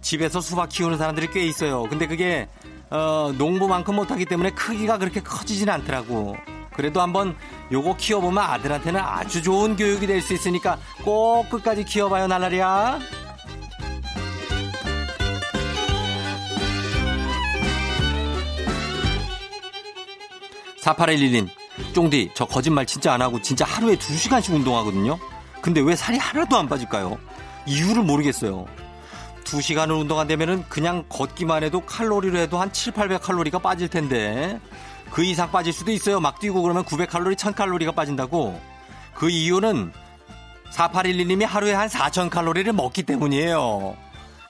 집에서 0.00 0.40
수박 0.40 0.68
키우는 0.70 0.96
사람들이 0.98 1.28
꽤 1.32 1.44
있어요. 1.46 1.82
근데 1.84 2.06
그게 2.06 2.48
어, 2.90 3.32
농부만큼 3.36 3.94
못하기 3.94 4.24
때문에 4.26 4.50
크기가 4.50 4.98
그렇게 4.98 5.20
커지지는 5.20 5.72
않더라고. 5.74 6.36
그래도 6.74 7.00
한번 7.02 7.36
요거 7.70 7.96
키워보면 7.98 8.42
아들한테는 8.42 9.00
아주 9.00 9.42
좋은 9.42 9.76
교육이 9.76 10.06
될 10.06 10.22
수 10.22 10.32
있으니까 10.32 10.78
꼭 11.04 11.48
끝까지 11.50 11.84
키워봐요 11.84 12.26
날라리야. 12.26 12.98
4811님, 20.82 21.48
쫑디, 21.94 22.30
저 22.34 22.44
거짓말 22.44 22.86
진짜 22.86 23.12
안 23.12 23.22
하고 23.22 23.40
진짜 23.40 23.64
하루에 23.64 23.96
2시간씩 23.96 24.54
운동하거든요? 24.54 25.18
근데 25.60 25.80
왜 25.80 25.94
살이 25.94 26.18
하나도 26.18 26.56
안 26.56 26.68
빠질까요? 26.68 27.18
이유를 27.66 28.02
모르겠어요. 28.02 28.66
2시간을 29.44 29.98
운동한다면은 30.00 30.64
그냥 30.68 31.04
걷기만 31.08 31.64
해도 31.64 31.80
칼로리로 31.80 32.38
해도 32.38 32.58
한 32.58 32.72
7, 32.72 32.92
800 32.92 33.22
칼로리가 33.22 33.58
빠질 33.58 33.88
텐데 33.88 34.60
그 35.10 35.24
이상 35.24 35.50
빠질 35.50 35.72
수도 35.72 35.90
있어요. 35.90 36.20
막 36.20 36.38
뛰고 36.38 36.62
그러면 36.62 36.84
900 36.84 37.10
칼로리, 37.10 37.36
1000 37.36 37.54
칼로리가 37.54 37.92
빠진다고. 37.92 38.60
그 39.14 39.28
이유는 39.28 39.92
4811님이 40.72 41.44
하루에 41.44 41.74
한 41.74 41.88
4000 41.88 42.30
칼로리를 42.30 42.72
먹기 42.72 43.02
때문이에요. 43.02 43.96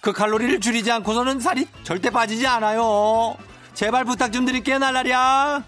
그 0.03 0.13
칼로리를 0.13 0.61
줄이지 0.61 0.93
않고서는 0.93 1.41
살이 1.41 1.67
절대 1.83 2.11
빠지지 2.11 2.47
않아요. 2.47 3.37
제발 3.75 4.05
부탁 4.05 4.33
좀 4.33 4.45
드릴게요, 4.45 4.79
날라리야. 4.79 5.65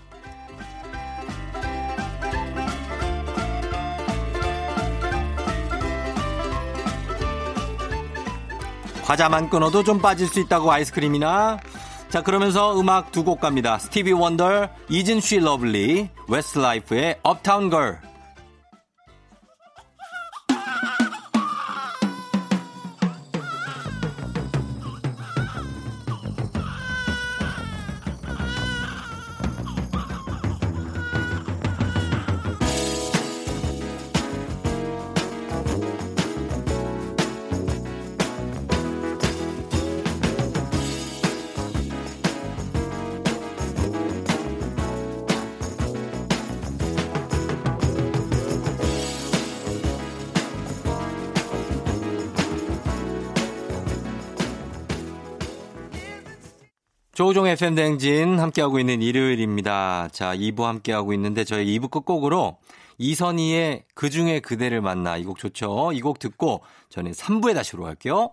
과자만 9.05 9.51
끊어도 9.51 9.83
좀 9.83 10.01
빠질 10.01 10.27
수 10.29 10.41
있다고 10.41 10.71
아이스크림이나. 10.73 11.59
자 12.09 12.23
그러면서 12.23 12.79
음악 12.79 13.11
두 13.11 13.25
곡 13.25 13.41
갑니다. 13.41 13.79
스티비 13.79 14.13
원더 14.13 14.69
Isn't 14.89 15.21
She 15.21 15.39
Lovely 15.39 16.09
웨스트라이프의 16.29 17.19
Uptown 17.23 17.71
Girl 17.71 18.01
조우종 57.23 57.47
FM 57.47 57.77
댕진 57.77 58.41
함께하고 58.41 58.81
있는 58.81 59.01
일요일입니다. 59.01 60.09
자, 60.11 60.35
2부 60.35 60.63
함께하고 60.63 61.13
있는데 61.13 61.45
저희 61.45 61.79
2부 61.79 61.89
끝곡으로 61.89 62.57
이선희의 62.99 63.85
그 63.95 64.11
중에 64.11 64.41
그대를 64.41 64.81
만나 64.81 65.17
이 65.17 65.23
곡 65.23 65.39
좋죠. 65.39 65.93
이 65.93 66.01
곡 66.01 66.19
듣고 66.19 66.63
저는 66.89 67.13
3부에 67.13 67.55
다시 67.55 67.71
돌아갈게요. 67.73 68.33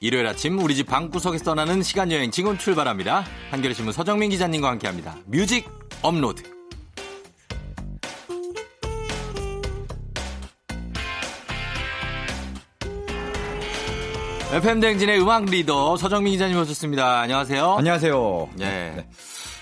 일요일 0.00 0.26
아침 0.28 0.58
우리 0.60 0.76
집 0.76 0.86
방구석에서 0.86 1.44
떠나는 1.44 1.82
시간 1.82 2.12
여행 2.12 2.30
지금 2.30 2.56
출발합니다. 2.56 3.24
한겨레 3.50 3.74
신문 3.74 3.92
서정민 3.92 4.30
기자님과 4.30 4.68
함께합니다. 4.70 5.16
뮤직 5.26 5.68
업로드. 6.02 6.42
FM 14.52 14.80
댕진의 14.80 15.20
음악 15.20 15.44
리더 15.46 15.96
서정민 15.96 16.32
기자님 16.32 16.56
오셨습니다. 16.58 17.20
안녕하세요. 17.20 17.74
안녕하세요. 17.78 18.50
예. 18.60 19.06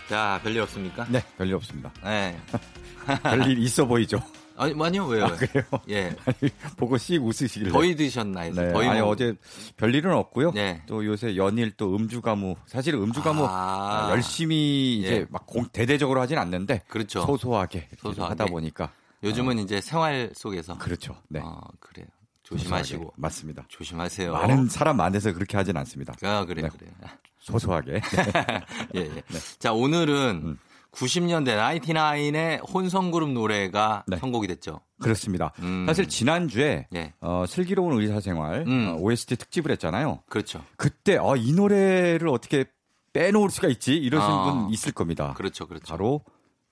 자, 0.08 0.38
별일 0.44 0.60
없습니까? 0.60 1.06
네, 1.08 1.22
별일 1.38 1.54
없습니다. 1.54 1.90
네. 2.04 2.38
별일 3.24 3.58
있어 3.58 3.84
보이죠? 3.86 4.20
아니, 4.56 4.74
아니요, 4.82 5.06
왜요? 5.06 5.26
그래요? 5.36 5.64
예. 5.90 6.14
아니, 6.26 6.50
보고 6.76 6.96
씩 6.98 7.22
웃으시길래. 7.22 7.70
더위 7.70 7.94
드셨나요? 7.96 8.52
네, 8.52 8.72
더위 8.72 8.86
아니 8.88 9.00
먹- 9.00 9.08
어제 9.10 9.34
별일은 9.76 10.12
없고요. 10.12 10.52
네. 10.52 10.82
또 10.86 11.04
요새 11.04 11.36
연일 11.36 11.72
또 11.76 11.94
음주 11.94 12.20
가무 12.22 12.54
사실 12.66 12.94
음주 12.94 13.22
가무 13.22 13.46
아. 13.48 14.08
열심히 14.10 14.98
이제 14.98 15.14
예. 15.20 15.26
막 15.30 15.46
공, 15.46 15.66
대대적으로 15.68 16.20
하진 16.20 16.38
않는데 16.38 16.82
그렇죠. 16.88 17.22
소소하게, 17.22 17.88
소소하게. 17.98 18.30
하다 18.30 18.46
보니까 18.46 18.92
요즘은 19.22 19.58
이제 19.58 19.80
생활 19.80 20.30
속에서 20.34 20.76
그렇죠. 20.78 21.16
네. 21.28 21.40
어, 21.42 21.60
그래요. 21.80 22.06
조심하시고 22.42 22.98
소소하게. 22.98 23.14
맞습니다. 23.16 23.64
조심하세요. 23.68 24.32
많은 24.32 24.68
사람 24.68 24.96
많아서 24.98 25.32
그렇게 25.32 25.56
하진 25.56 25.76
않습니다. 25.78 26.14
아, 26.22 26.44
그래요, 26.44 26.68
네. 26.70 26.78
그래요. 26.78 26.92
소소하게. 27.40 28.00
예, 28.94 29.00
예. 29.00 29.22
자, 29.58 29.72
오늘은 29.72 30.42
음. 30.44 30.58
90년대 30.96 31.56
나이티나인의 31.56 32.58
혼성그룹 32.58 33.30
노래가 33.30 34.04
네. 34.06 34.16
선곡이 34.16 34.46
됐죠. 34.48 34.80
그렇습니다. 35.00 35.52
음. 35.60 35.84
사실 35.86 36.08
지난주에 36.08 36.88
예. 36.94 37.12
어, 37.20 37.44
슬기로운 37.46 38.00
의사생활 38.00 38.64
음. 38.66 38.88
어, 38.88 38.96
OST 39.00 39.36
특집을 39.36 39.70
했잖아요. 39.72 40.22
그렇죠. 40.28 40.64
그때 40.76 41.18
어, 41.18 41.36
이 41.36 41.52
노래를 41.52 42.28
어떻게 42.28 42.64
빼놓을 43.12 43.50
수가 43.50 43.68
있지 43.68 43.94
이러신 43.94 44.30
아. 44.30 44.44
분 44.44 44.72
있을 44.72 44.92
겁니다. 44.92 45.34
그렇죠, 45.36 45.66
그렇죠. 45.66 45.86
바로 45.86 46.22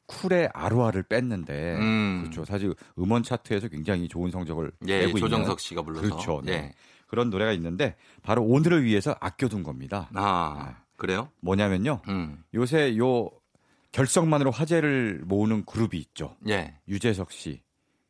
쿨의 0.07 0.51
아루아를 0.53 1.03
뺐는데 1.05 1.77
음. 1.77 2.21
그렇죠. 2.23 2.45
사실 2.45 2.75
음원 2.99 3.23
차트에서 3.23 3.69
굉장히 3.69 4.09
좋은 4.09 4.31
성적을 4.31 4.73
예, 4.89 5.01
내고 5.01 5.19
조정석 5.19 5.49
있는 5.49 5.57
씨가 5.59 5.83
불러서. 5.83 6.03
그렇죠. 6.03 6.41
네. 6.45 6.53
예. 6.53 6.73
그런 7.07 7.31
노래가 7.31 7.53
있는데 7.53 7.95
바로 8.23 8.43
오늘을 8.43 8.85
위해서 8.85 9.15
아껴둔 9.21 9.63
겁니다. 9.63 10.09
아, 10.15 10.77
그래요? 10.97 11.29
뭐냐면요. 11.41 12.01
음. 12.09 12.43
요새 12.55 12.97
요 12.97 13.31
결성만으로 13.95 14.51
화제를 14.51 15.23
모으는 15.25 15.65
그룹이 15.65 15.97
있죠. 15.99 16.37
예. 16.49 16.75
유재석 16.89 17.31
씨, 17.31 17.63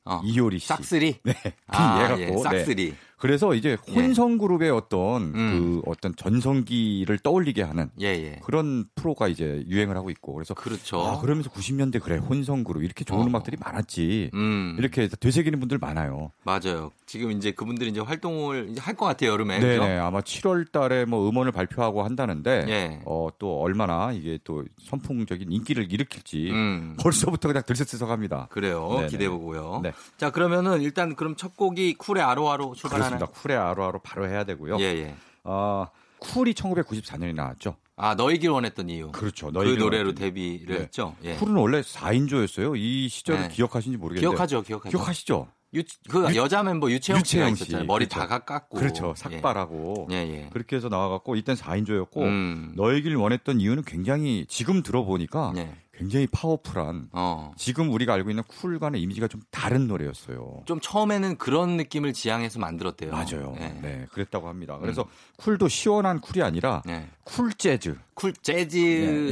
어. 0.05 0.23
이효리 0.25 0.59
씨. 0.59 0.67
싹쓸이? 0.67 1.19
네. 1.23 1.35
아, 1.67 2.09
예, 2.19 2.27
네. 2.31 2.43
싹쓸이. 2.43 2.95
그래서 3.19 3.55
이제 3.55 3.77
혼성 3.95 4.39
그룹의 4.39 4.71
어떤 4.71 5.23
음. 5.35 5.81
그 5.83 5.91
어떤 5.91 6.15
전성기를 6.17 7.19
떠올리게 7.19 7.63
하는 7.63 7.91
예, 8.01 8.07
예. 8.07 8.41
그런 8.45 8.85
프로가 8.95 9.29
이제 9.29 9.65
유행을 9.69 9.97
하고 9.97 10.11
있고 10.11 10.35
그래서 10.35 10.55
그렇죠. 10.55 11.01
아, 11.01 11.21
그러면서 11.21 11.51
90년대 11.51 12.03
그래 12.03 12.17
혼성 12.17 12.65
그룹 12.65 12.83
이렇게 12.83 13.05
좋은 13.05 13.23
어. 13.23 13.27
음악들이 13.27 13.57
많았지 13.61 14.31
음. 14.35 14.77
이렇게 14.79 15.09
되새기는 15.09 15.59
분들 15.61 15.79
많아요. 15.79 16.33
맞아요. 16.45 16.91
지금 17.07 17.31
이제 17.33 17.51
그분들이 17.53 17.91
이제 17.91 18.01
활동을 18.01 18.69
이제 18.71 18.81
할 18.81 18.95
것 18.95 19.07
같아요, 19.07 19.31
여름에. 19.33 19.59
그죠? 19.59 19.83
네네 19.83 19.99
아마 19.99 20.21
7월달에 20.21 21.05
뭐 21.07 21.29
음원을 21.29 21.51
발표하고 21.51 22.05
한다는데 22.05 22.65
예. 22.69 23.01
어, 23.07 23.29
또 23.41 23.61
얼마나 23.61 24.13
이게 24.13 24.39
또 24.45 24.65
선풍적인 24.83 25.51
인기를 25.51 25.93
일으킬지 25.93 26.51
음. 26.51 26.97
벌써부터 27.01 27.49
그냥 27.49 27.63
들썩들썩합니다. 27.67 28.49
그래요. 28.51 29.05
기대해 29.11 29.29
보고요. 29.29 29.81
네. 29.83 29.93
자, 30.17 30.31
그러면은 30.31 30.81
일단 30.83 31.17
그럼 31.17 31.35
첫 31.37 31.57
곡이 31.57 31.95
쿨의 31.95 32.23
아로하로 32.23 32.75
출발하나요? 32.75 33.04
그렇습니다. 33.11 33.27
쿨의 33.27 33.57
아로하로 33.59 34.01
바로 34.01 34.29
해야 34.29 34.45
되고요. 34.45 34.79
예, 34.81 34.85
예. 34.85 35.15
어, 35.45 35.87
쿨이 36.19 36.55
1994년에 36.55 37.35
나왔죠. 37.35 37.77
아, 37.97 38.15
너이길 38.15 38.51
원했던 38.51 38.89
이유. 38.89 39.13
그렇죠. 39.13 39.47
그 39.47 39.53
너희들 39.53 39.79
노래로 39.79 40.15
데뷔를 40.15 40.77
네. 40.77 40.83
했죠. 40.83 41.15
예. 41.23 41.35
쿨은 41.37 41.55
원래 41.57 41.81
4인조였어요. 41.81 42.75
이 42.77 43.09
시절을 43.09 43.43
네. 43.43 43.49
기억하시는지 43.49 43.99
모르겠는데 43.99 44.29
기억하죠, 44.29 44.63
기억하죠. 44.63 44.91
기억하시죠? 44.97 45.49
유, 45.75 45.83
그 46.09 46.31
유- 46.31 46.37
여자 46.37 46.63
멤버 46.63 46.89
유채영 46.91 47.19
씨가 47.25 47.41
유채영 47.41 47.55
씨. 47.57 47.63
있었잖아요. 47.65 47.87
머리 47.87 48.07
그렇죠. 48.07 48.27
다 48.29 48.39
깎고. 48.45 48.79
그렇죠. 48.79 49.11
예. 49.11 49.15
삭발하고 49.21 50.09
예, 50.13 50.15
예. 50.17 50.49
그렇게 50.53 50.77
해서 50.77 50.89
나와갖고 50.89 51.35
이땐 51.37 51.57
4인조였고 51.57 52.23
음. 52.23 52.73
너이길 52.77 53.17
원했던 53.17 53.61
이유는 53.61 53.83
굉장히 53.85 54.47
지금 54.49 54.83
들어보니까 54.83 55.53
예. 55.57 55.75
굉장히 55.97 56.27
파워풀한 56.27 57.09
어. 57.13 57.53
지금 57.57 57.91
우리가 57.91 58.15
알고 58.15 58.31
있는 58.31 58.43
쿨과는 58.45 58.99
이미지가 58.99 59.29
좀 59.29 59.41
다른 59.51 59.87
노래였어요. 59.87 60.63
좀 60.67 60.81
처음에는 60.81 61.39
그런 61.39 61.77
느낌을 61.77 62.13
지향해서 62.13 62.59
만들었대요. 62.59 63.11
맞아요. 63.13 63.55
예. 63.61 63.69
네, 63.81 64.07
그랬다고 64.11 64.49
합니다. 64.49 64.77
그래서 64.81 65.07
쿨도 65.37 65.69
시원한 65.69 66.21
쿨이 66.21 66.43
아니라 66.43 66.83
예. 66.89 67.09
쿨 67.25 67.53
재즈. 67.55 67.97
쿨 68.15 68.33
재즈 68.33 68.77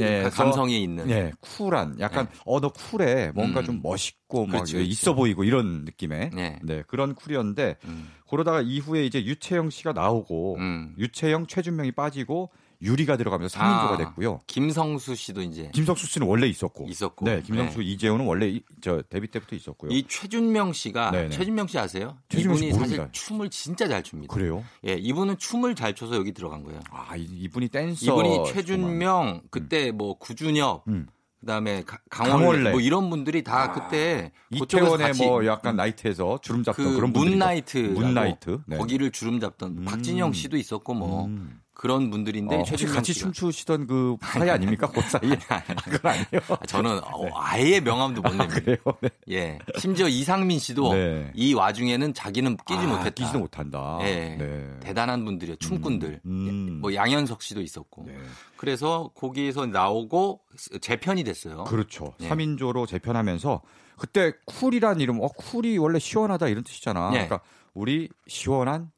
예, 0.01 0.25
예. 0.25 0.29
감성이 0.29 0.81
있는. 0.83 1.09
예, 1.09 1.31
쿨한 1.39 1.99
약간 1.99 2.27
어 2.45 2.59
너 2.59 2.69
쿨해 2.69 3.31
뭔가 3.35 3.59
음. 3.59 3.65
좀 3.65 3.79
멋있고 3.83 4.45
막 4.45 4.53
그렇지, 4.53 4.73
그렇지. 4.73 4.89
있어 4.89 5.13
보이고 5.13 5.43
이런 5.43 5.83
느낌의 5.83 6.31
네. 6.33 6.59
네 6.63 6.83
그런 6.87 7.13
쿨이었는데 7.13 7.75
음. 7.85 8.09
그러다가 8.29 8.61
이후에 8.61 9.05
이제 9.05 9.23
유채영 9.23 9.69
씨가 9.69 9.91
나오고 9.93 10.55
음. 10.59 10.95
유채영 10.97 11.47
최준명이 11.47 11.91
빠지고 11.91 12.49
유리가 12.83 13.15
들어가면서 13.17 13.57
3인조가 13.59 13.91
아, 13.93 13.97
됐고요. 13.97 14.41
김성수 14.47 15.15
씨도 15.15 15.41
이제 15.41 15.71
김성수 15.73 16.05
씨는 16.07 16.27
원래 16.27 16.47
있었고, 16.47 16.85
있었고. 16.89 17.25
네, 17.25 17.41
김성수 17.41 17.81
이재훈은 17.81 18.25
원래 18.25 18.47
이- 18.49 18.63
저 18.81 19.01
데뷔 19.09 19.27
때부터 19.27 19.55
있었고요. 19.55 19.91
이 19.91 20.05
최준명 20.07 20.73
씨가 20.73 21.11
네네. 21.11 21.29
최준명 21.29 21.67
씨 21.67 21.79
아세요? 21.79 22.17
최준명 22.29 22.57
씨 22.57 22.65
이분이 22.65 22.79
사실 22.79 22.97
모릅니다. 22.97 23.11
춤을 23.13 23.49
진짜 23.49 23.87
잘 23.87 24.03
춥니다. 24.03 24.33
그래요? 24.33 24.63
예, 24.85 24.93
이분은 24.93 25.37
춤을 25.37 25.75
잘 25.75 25.95
춰서 25.95 26.15
여기 26.15 26.33
들어간 26.33 26.63
거예요. 26.63 26.81
아 26.91 27.15
이- 27.15 27.23
이분이 27.23 27.69
댄서 27.69 28.05
이분이 28.05 28.51
최준명 28.53 29.43
그때 29.49 29.91
뭐 29.91 30.17
구준엽 30.17 30.83
음. 30.89 31.07
그다음에 31.39 31.83
가- 31.83 31.99
강원래. 32.09 32.71
뭐 32.71 32.79
이런 32.79 33.09
분들이 33.09 33.43
다 33.43 33.73
그때 33.73 34.31
그쪽에서 34.51 34.95
이태원에 34.95 35.11
뭐 35.17 35.45
약간 35.45 35.75
나이트에서 35.75 36.39
주름 36.41 36.63
잡던 36.63 36.85
그 36.85 36.95
그런 36.95 37.11
분들 37.11 37.31
문나이트 37.31 37.77
문나이트 37.77 38.59
네. 38.65 38.77
거기를 38.77 39.11
주름 39.11 39.41
잡던 39.41 39.83
박진영 39.83 40.31
씨도 40.31 40.55
있었고 40.57 40.93
뭐 40.93 41.25
음. 41.25 41.59
그런 41.73 42.09
분들인데 42.09 42.55
어, 42.55 42.57
혹시 42.59 42.71
최진명 42.71 42.95
같이 42.95 43.13
춤추시던 43.13 43.87
그 43.87 44.15
사이 44.21 44.49
아닙니까? 44.49 44.89
그 44.89 45.01
사이에 45.01 45.37
그건 45.83 46.11
아니에요. 46.11 46.41
아, 46.49 46.65
저는 46.65 46.99
어, 46.99 47.29
아예 47.35 47.79
명함도 47.79 48.21
못 48.21 48.35
냅니다. 48.35 48.59
그래요. 48.59 48.77
네. 49.01 49.09
예. 49.31 49.59
심지어 49.77 50.07
이상민 50.07 50.59
씨도 50.59 50.93
네. 50.93 51.31
이 51.33 51.53
와중에는 51.53 52.13
자기는 52.13 52.57
끼지 52.65 52.79
아, 52.79 52.87
못했다. 52.87 53.09
끼지도 53.09 53.39
못한다. 53.39 53.97
예. 54.01 54.35
네. 54.39 54.79
대단한 54.81 55.25
분들이요. 55.25 55.55
춤꾼들. 55.57 56.21
음. 56.25 56.79
뭐 56.81 56.93
양현석 56.93 57.41
씨도 57.41 57.61
있었고. 57.61 58.05
네. 58.07 58.17
그래서 58.55 59.11
거기에서 59.15 59.65
나오고 59.65 60.41
재편이 60.79 61.23
됐어요. 61.23 61.65
그렇죠. 61.65 62.13
예. 62.21 62.29
3인조로 62.29 62.87
재편하면서 62.87 63.61
그때 63.97 64.33
쿨이란 64.45 65.01
이름, 65.01 65.19
어 65.21 65.27
쿨이 65.27 65.77
원래 65.79 65.99
시원하다 65.99 66.47
이런 66.47 66.63
뜻이잖아. 66.63 67.09
예. 67.13 67.25
그러니까 67.25 67.41
우리 67.73 68.09
시원한 68.27 68.91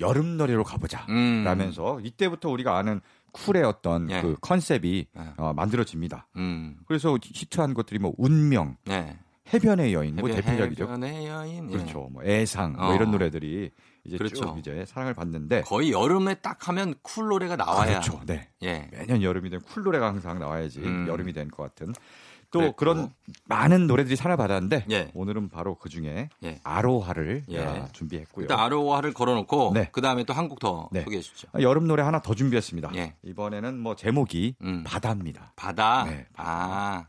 여름 0.00 0.36
노래로 0.36 0.64
가보자. 0.64 1.06
음. 1.08 1.42
라면서 1.44 2.00
이때부터 2.00 2.48
우리가 2.50 2.76
아는 2.76 3.00
쿨의 3.32 3.64
어떤 3.64 4.10
예. 4.10 4.20
그 4.22 4.36
컨셉이 4.40 5.06
예. 5.16 5.22
어, 5.36 5.52
만들어집니다. 5.54 6.28
음. 6.36 6.76
그래서 6.86 7.16
히트한 7.22 7.74
것들이 7.74 7.98
뭐 7.98 8.12
운명, 8.16 8.76
네. 8.84 9.18
해변의 9.52 9.92
여인, 9.92 10.16
뭐 10.16 10.28
해변- 10.28 10.42
대표적이죠. 10.42 10.84
해변의 10.84 11.26
여인. 11.26 11.70
예. 11.70 11.76
그렇죠. 11.76 12.08
뭐 12.12 12.22
애상 12.24 12.72
뭐 12.74 12.90
어. 12.90 12.94
이런 12.94 13.10
노래들이 13.10 13.70
이제 14.04 14.16
그렇죠. 14.18 14.36
쭉 14.36 14.58
이제 14.58 14.84
사랑을 14.86 15.14
받는데 15.14 15.62
거의 15.62 15.90
여름에 15.92 16.34
딱 16.36 16.68
하면 16.68 16.94
쿨 17.02 17.28
노래가 17.28 17.56
나와야. 17.56 18.00
그렇죠. 18.00 18.20
네. 18.26 18.48
예. 18.62 18.88
매년 18.92 19.22
여름이 19.22 19.50
되면 19.50 19.62
쿨 19.64 19.82
노래가 19.82 20.06
항상 20.08 20.38
나와야지 20.38 20.80
음. 20.80 21.06
여름이 21.08 21.32
된 21.32 21.48
것 21.50 21.62
같은 21.62 21.92
또 22.54 22.60
그랬고. 22.60 22.76
그런 22.76 23.10
많은 23.46 23.86
노래들이 23.86 24.16
사랑을 24.16 24.36
받았는데 24.38 24.86
예. 24.90 25.10
오늘은 25.14 25.48
바로 25.50 25.74
그 25.74 25.88
중에 25.88 26.28
예. 26.44 26.60
아로하를 26.62 27.44
예. 27.50 27.58
아, 27.64 27.88
준비했고요. 27.92 28.44
일단 28.44 28.58
아로하를 28.60 29.12
걸어놓고 29.12 29.72
네. 29.74 29.88
그 29.92 30.00
다음에 30.00 30.24
또 30.24 30.32
한 30.34 30.48
곡더 30.48 30.88
네. 30.92 31.02
소개해 31.02 31.20
주시죠. 31.22 31.48
아, 31.52 31.60
여름 31.60 31.86
노래 31.86 32.02
하나 32.02 32.20
더 32.20 32.34
준비했습니다. 32.34 32.92
예. 32.96 33.14
이번에는 33.24 33.78
뭐 33.78 33.94
제목이 33.96 34.54
음. 34.62 34.84
바다입니다. 34.86 35.52
바다. 35.56 36.04
네, 36.04 36.26
아. 36.36 37.06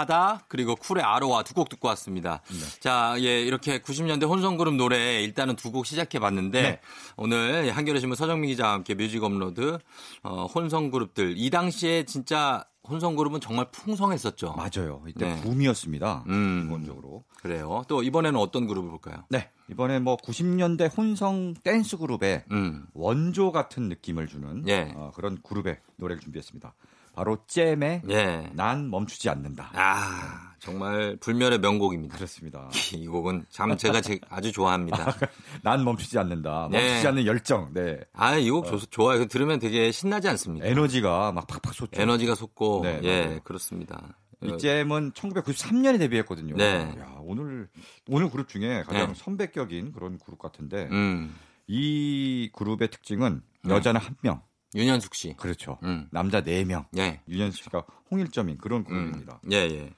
바다 0.05 0.43
그리고 0.47 0.75
쿨의 0.75 1.03
아로하 1.03 1.43
두 1.43 1.53
곡 1.53 1.69
듣고 1.69 1.87
왔습니다. 1.89 2.41
자, 2.79 3.15
예, 3.19 3.41
이렇게 3.41 3.79
90년대 3.79 4.27
혼성그룹 4.27 4.75
노래 4.75 5.21
일단은 5.21 5.55
두 5.55 5.71
곡 5.71 5.85
시작해 5.85 6.17
봤는데 6.19 6.61
네. 6.61 6.79
오늘 7.17 7.69
한겨레 7.71 7.99
신문 7.99 8.15
서정민 8.15 8.49
기자와 8.49 8.73
함께 8.73 8.93
뮤직 8.95 9.23
업로드 9.23 9.77
어, 10.23 10.45
혼성그룹들 10.47 11.35
이 11.37 11.49
당시에 11.49 12.03
진짜 12.03 12.65
혼성그룹은 12.89 13.39
정말 13.41 13.67
풍성했었죠. 13.71 14.53
맞아요. 14.57 15.03
이때 15.07 15.35
네. 15.35 15.41
붐이었습니다. 15.41 16.23
음. 16.27 16.63
기본적으로. 16.63 17.23
그래요. 17.37 17.83
또 17.87 18.01
이번에는 18.01 18.39
어떤 18.39 18.65
그룹을 18.67 18.89
볼까요? 18.89 19.23
네. 19.29 19.49
이번에 19.69 19.99
뭐 19.99 20.17
90년대 20.17 20.95
혼성 20.97 21.53
댄스 21.63 21.97
그룹의 21.97 22.45
음. 22.51 22.85
원조 22.93 23.51
같은 23.51 23.87
느낌을 23.87 24.27
주는 24.27 24.67
예. 24.67 24.91
어, 24.95 25.11
그런 25.15 25.39
그룹의 25.43 25.77
노래를 25.97 26.21
준비했습니다. 26.21 26.73
바로 27.13 27.37
잼의 27.47 28.03
예. 28.09 28.49
난 28.53 28.89
멈추지 28.89 29.29
않는다. 29.29 29.71
아, 29.73 30.53
정말 30.59 31.17
불멸의 31.19 31.59
명곡입니다. 31.59 32.15
그렇습니다. 32.15 32.69
이 32.95 33.05
곡은 33.07 33.45
참 33.49 33.75
제가 33.77 33.99
제- 34.01 34.19
아주 34.29 34.51
좋아합니다. 34.51 35.15
난 35.63 35.83
멈추지 35.83 36.17
않는다. 36.19 36.69
네. 36.71 36.79
멈추지 36.87 37.07
않는 37.07 37.25
열정. 37.25 37.73
네. 37.73 37.99
아, 38.13 38.37
이 38.37 38.49
곡 38.49 38.65
좋아요. 38.89 39.25
들으면 39.27 39.59
되게 39.59 39.91
신나지 39.91 40.27
않습니까? 40.29 40.65
에너지가 40.67 41.31
막 41.33 41.47
팍팍 41.47 41.73
솟죠. 41.73 42.01
에너지가 42.01 42.35
솟고 42.35 42.81
네, 42.83 42.99
예, 43.03 43.25
맞아요. 43.25 43.39
그렇습니다. 43.43 44.17
이 44.43 44.57
잼은 44.57 45.11
1993년에 45.11 45.99
데뷔했거든요. 45.99 46.55
네. 46.55 46.95
야, 46.99 47.15
오늘 47.19 47.69
오늘 48.07 48.29
그룹 48.31 48.47
중에 48.47 48.81
가장 48.87 49.09
네. 49.09 49.13
선배격인 49.15 49.91
그런 49.91 50.17
그룹 50.17 50.39
같은데 50.39 50.87
음. 50.91 51.35
이 51.67 52.49
그룹의 52.53 52.89
특징은 52.89 53.41
네. 53.63 53.73
여자는 53.75 54.01
한 54.01 54.15
명, 54.21 54.41
윤현숙 54.75 55.15
씨. 55.15 55.35
그렇죠. 55.37 55.77
음. 55.83 56.07
남자 56.11 56.41
네 56.41 56.63
명. 56.63 56.85
예. 56.97 57.21
유현수 57.27 57.63
씨가 57.63 57.83
홍일점인 58.09 58.57
그런 58.57 58.81
음. 58.81 58.85
그룹입니다. 58.85 59.39
예, 59.51 59.57
예. 59.57 59.89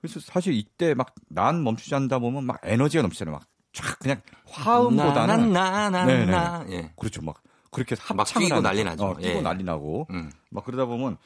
그래서 0.00 0.20
사실 0.20 0.54
이때 0.54 0.94
막 0.94 1.14
난 1.28 1.62
멈추지 1.64 1.94
않다 1.94 2.18
보면 2.18 2.44
막 2.44 2.58
에너지가 2.62 3.02
넘치잖아요. 3.02 3.34
막 3.34 3.46
쫙 3.72 3.98
그냥 4.00 4.20
화음보다는 4.46 5.36
네네. 5.36 5.52
나나나나나. 5.52 6.64
예. 6.70 6.90
그렇죠. 6.96 7.22
막 7.22 7.42
그렇게 7.70 7.94
막 8.14 8.20
합창을 8.20 8.46
뛰고 8.46 8.56
하는 8.56 8.62
난리 8.62 8.82
거. 8.82 8.90
나죠. 8.90 9.04
어, 9.04 9.16
뛰고 9.18 9.38
예. 9.38 9.40
난리 9.42 9.62
나고 9.62 10.06
음. 10.10 10.32
막 10.50 10.64
그러다 10.64 10.86
보면 10.86 11.12
하, 11.12 11.18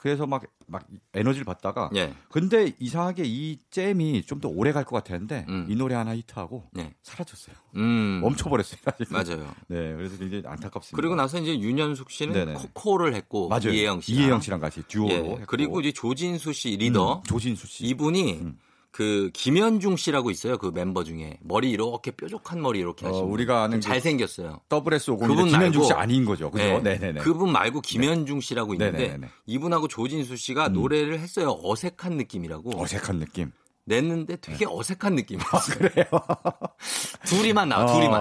그래서 0.00 0.26
막 0.26 0.42
막 0.66 0.86
에너지를 1.12 1.44
받다가 1.44 1.90
예. 1.94 2.14
근데 2.30 2.72
이상하게 2.78 3.24
이 3.26 3.58
잼이 3.70 4.22
좀 4.24 4.40
더 4.40 4.48
오래 4.48 4.72
갈 4.72 4.84
것 4.84 4.96
같았는데 4.96 5.44
음. 5.48 5.66
이 5.68 5.76
노래 5.76 5.94
하나 5.94 6.16
히트하고 6.16 6.64
예. 6.78 6.94
사라졌어요. 7.02 7.54
음. 7.76 8.20
멈춰버렸어요. 8.22 8.80
맞아요. 9.10 9.54
네, 9.68 9.94
그래서 9.94 10.16
굉장히 10.16 10.42
안타깝습니다. 10.46 10.96
그리고 10.96 11.14
나서 11.14 11.38
이제 11.38 11.56
윤현숙 11.58 12.10
씨는 12.10 12.32
네네. 12.32 12.54
코코를 12.54 13.14
했고 13.14 13.48
맞아요. 13.48 13.68
이혜영 13.70 14.00
씨. 14.00 14.14
이혜영 14.14 14.40
씨랑 14.40 14.60
같이 14.60 14.82
듀오로 14.88 15.12
예. 15.12 15.44
그리고 15.46 15.80
이제 15.80 15.92
조진수 15.92 16.52
씨 16.54 16.70
리더 16.76 17.18
음, 17.18 17.22
조진수 17.24 17.66
씨. 17.68 17.84
이분이 17.86 18.32
음. 18.40 18.58
그 18.92 19.30
김현중 19.32 19.96
씨라고 19.96 20.30
있어요. 20.30 20.58
그 20.58 20.70
멤버 20.72 21.02
중에 21.02 21.38
머리 21.42 21.70
이렇게 21.70 22.10
뾰족한 22.10 22.60
머리 22.60 22.78
이렇게 22.78 23.06
어, 23.06 23.08
하시는 23.08 23.24
분. 23.24 23.32
우리가 23.32 23.62
아는 23.62 23.78
그 23.80 23.91
잘 23.91 24.02
생겼어요. 24.02 24.60
더블 24.68 24.92
S 24.92 25.10
오공일 25.12 25.26
그분 25.26 25.48
김현중 25.48 25.82
씨 25.84 25.92
말고- 25.92 25.96
아닌 25.96 26.24
거죠. 26.26 26.50
그죠? 26.50 26.62
네. 26.62 26.80
네, 26.82 26.98
네, 26.98 27.12
네. 27.12 27.20
그분 27.20 27.50
말고 27.52 27.80
김현중 27.80 28.40
씨라고 28.40 28.74
있는데 28.74 28.98
네네네네. 28.98 29.28
이분하고 29.46 29.88
조진수 29.88 30.36
씨가 30.36 30.68
노래를 30.68 31.18
했어요. 31.20 31.58
어색한 31.64 32.18
느낌이라고 32.18 32.80
어색한 32.82 33.18
느낌. 33.18 33.50
냈는데 33.86 34.36
되게 34.36 34.66
어색한 34.68 35.14
느낌이었어요. 35.16 35.78
네. 35.78 35.88
그래요. 35.88 36.06
둘이만 37.26 37.68
나와, 37.70 37.86
둘이만. 37.92 38.20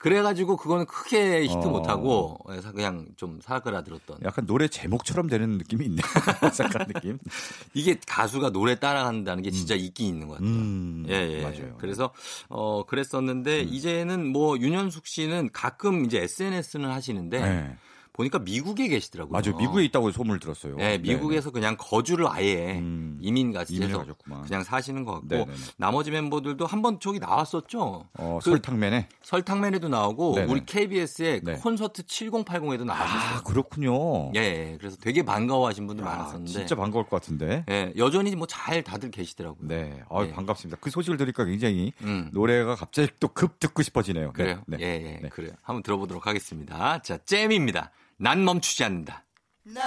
아, 0.00 0.02
그래가지고 0.02 0.56
그거는 0.56 0.86
크게 0.86 1.42
히트 1.44 1.66
어. 1.66 1.70
못하고 1.70 2.38
그냥 2.72 3.06
좀 3.16 3.38
사그라들었던. 3.42 4.18
약간 4.24 4.46
노래 4.46 4.66
제목처럼 4.66 5.28
되는 5.28 5.58
느낌이 5.58 5.84
있네요. 5.86 6.02
어색한 6.42 6.86
느낌. 6.88 7.18
이게 7.74 7.98
가수가 8.06 8.50
노래 8.50 8.76
따라간다는 8.78 9.42
게 9.42 9.50
진짜 9.50 9.74
있긴 9.74 10.06
있는 10.08 10.28
것 10.28 10.34
같아요. 10.34 10.48
음, 10.50 11.04
예, 11.08 11.14
예. 11.14 11.42
맞아요. 11.42 11.58
음. 11.64 11.74
그래서 11.78 12.12
어 12.48 12.84
그랬었는데 12.86 13.60
이제는 13.60 14.26
뭐 14.26 14.58
윤현숙 14.58 15.06
씨는 15.06 15.50
가끔 15.52 16.06
이제 16.06 16.22
SNS는 16.22 16.90
하시는데 16.90 17.40
네. 17.40 17.76
보니까 18.20 18.38
미국에 18.38 18.88
계시더라고요. 18.88 19.32
맞아요. 19.32 19.56
미국에 19.56 19.82
있다고 19.84 20.10
소문을 20.12 20.40
들었어요. 20.40 20.76
네, 20.76 20.98
미국에서 20.98 21.50
그냥 21.50 21.76
거주를 21.78 22.26
아예 22.28 22.78
음. 22.78 23.18
이민 23.20 23.52
같이 23.52 23.74
이민을 23.74 23.88
해서 23.88 23.98
가셨구만. 24.00 24.42
그냥 24.42 24.62
사시는 24.62 25.04
것 25.04 25.12
같고 25.12 25.26
네네네. 25.28 25.52
나머지 25.76 26.10
멤버들도 26.10 26.66
한 26.66 26.80
번 26.82 26.98
저기 27.00 27.18
나왔었죠. 27.18 28.06
어, 28.14 28.38
그 28.42 28.50
설탕맨에. 28.50 29.08
설탕맨에도 29.22 29.88
나오고 29.88 30.34
네네. 30.36 30.50
우리 30.52 30.64
KBS의 30.64 31.40
네. 31.44 31.54
콘서트 31.54 32.02
7080에도 32.02 32.84
나왔었어요. 32.84 33.38
아, 33.38 33.42
그렇군요. 33.42 34.32
예, 34.34 34.40
예, 34.40 34.76
그래서 34.78 34.96
되게 35.00 35.22
반가워하신 35.22 35.86
분들 35.86 36.04
야, 36.04 36.08
많았었는데 36.10 36.50
진짜 36.50 36.74
반가울 36.74 37.04
것 37.04 37.16
같은데. 37.20 37.64
예, 37.70 37.92
여전히 37.96 38.34
뭐 38.36 38.46
잘 38.46 38.82
다들 38.82 39.10
계시더라고요. 39.10 39.68
네. 39.68 40.02
아, 40.10 40.22
네. 40.24 40.32
반갑습니다. 40.32 40.78
그 40.80 40.90
소식을 40.90 41.16
들으니까 41.16 41.44
굉장히 41.44 41.92
음. 42.02 42.28
노래가 42.32 42.74
갑자기 42.74 43.08
또 43.20 43.28
급 43.28 43.60
듣고 43.60 43.82
싶어지네요. 43.82 44.26
네, 44.26 44.32
그래요? 44.32 44.62
네. 44.66 44.76
예, 44.80 44.84
예, 44.86 45.20
네. 45.22 45.28
그래요. 45.30 45.52
한번 45.62 45.82
들어보도록 45.82 46.26
하겠습니다. 46.26 47.00
자, 47.02 47.18
잼입니다. 47.24 47.90
난 48.22 48.44
멈추지 48.44 48.84
않는다. 48.84 49.24
이젠 49.64 49.80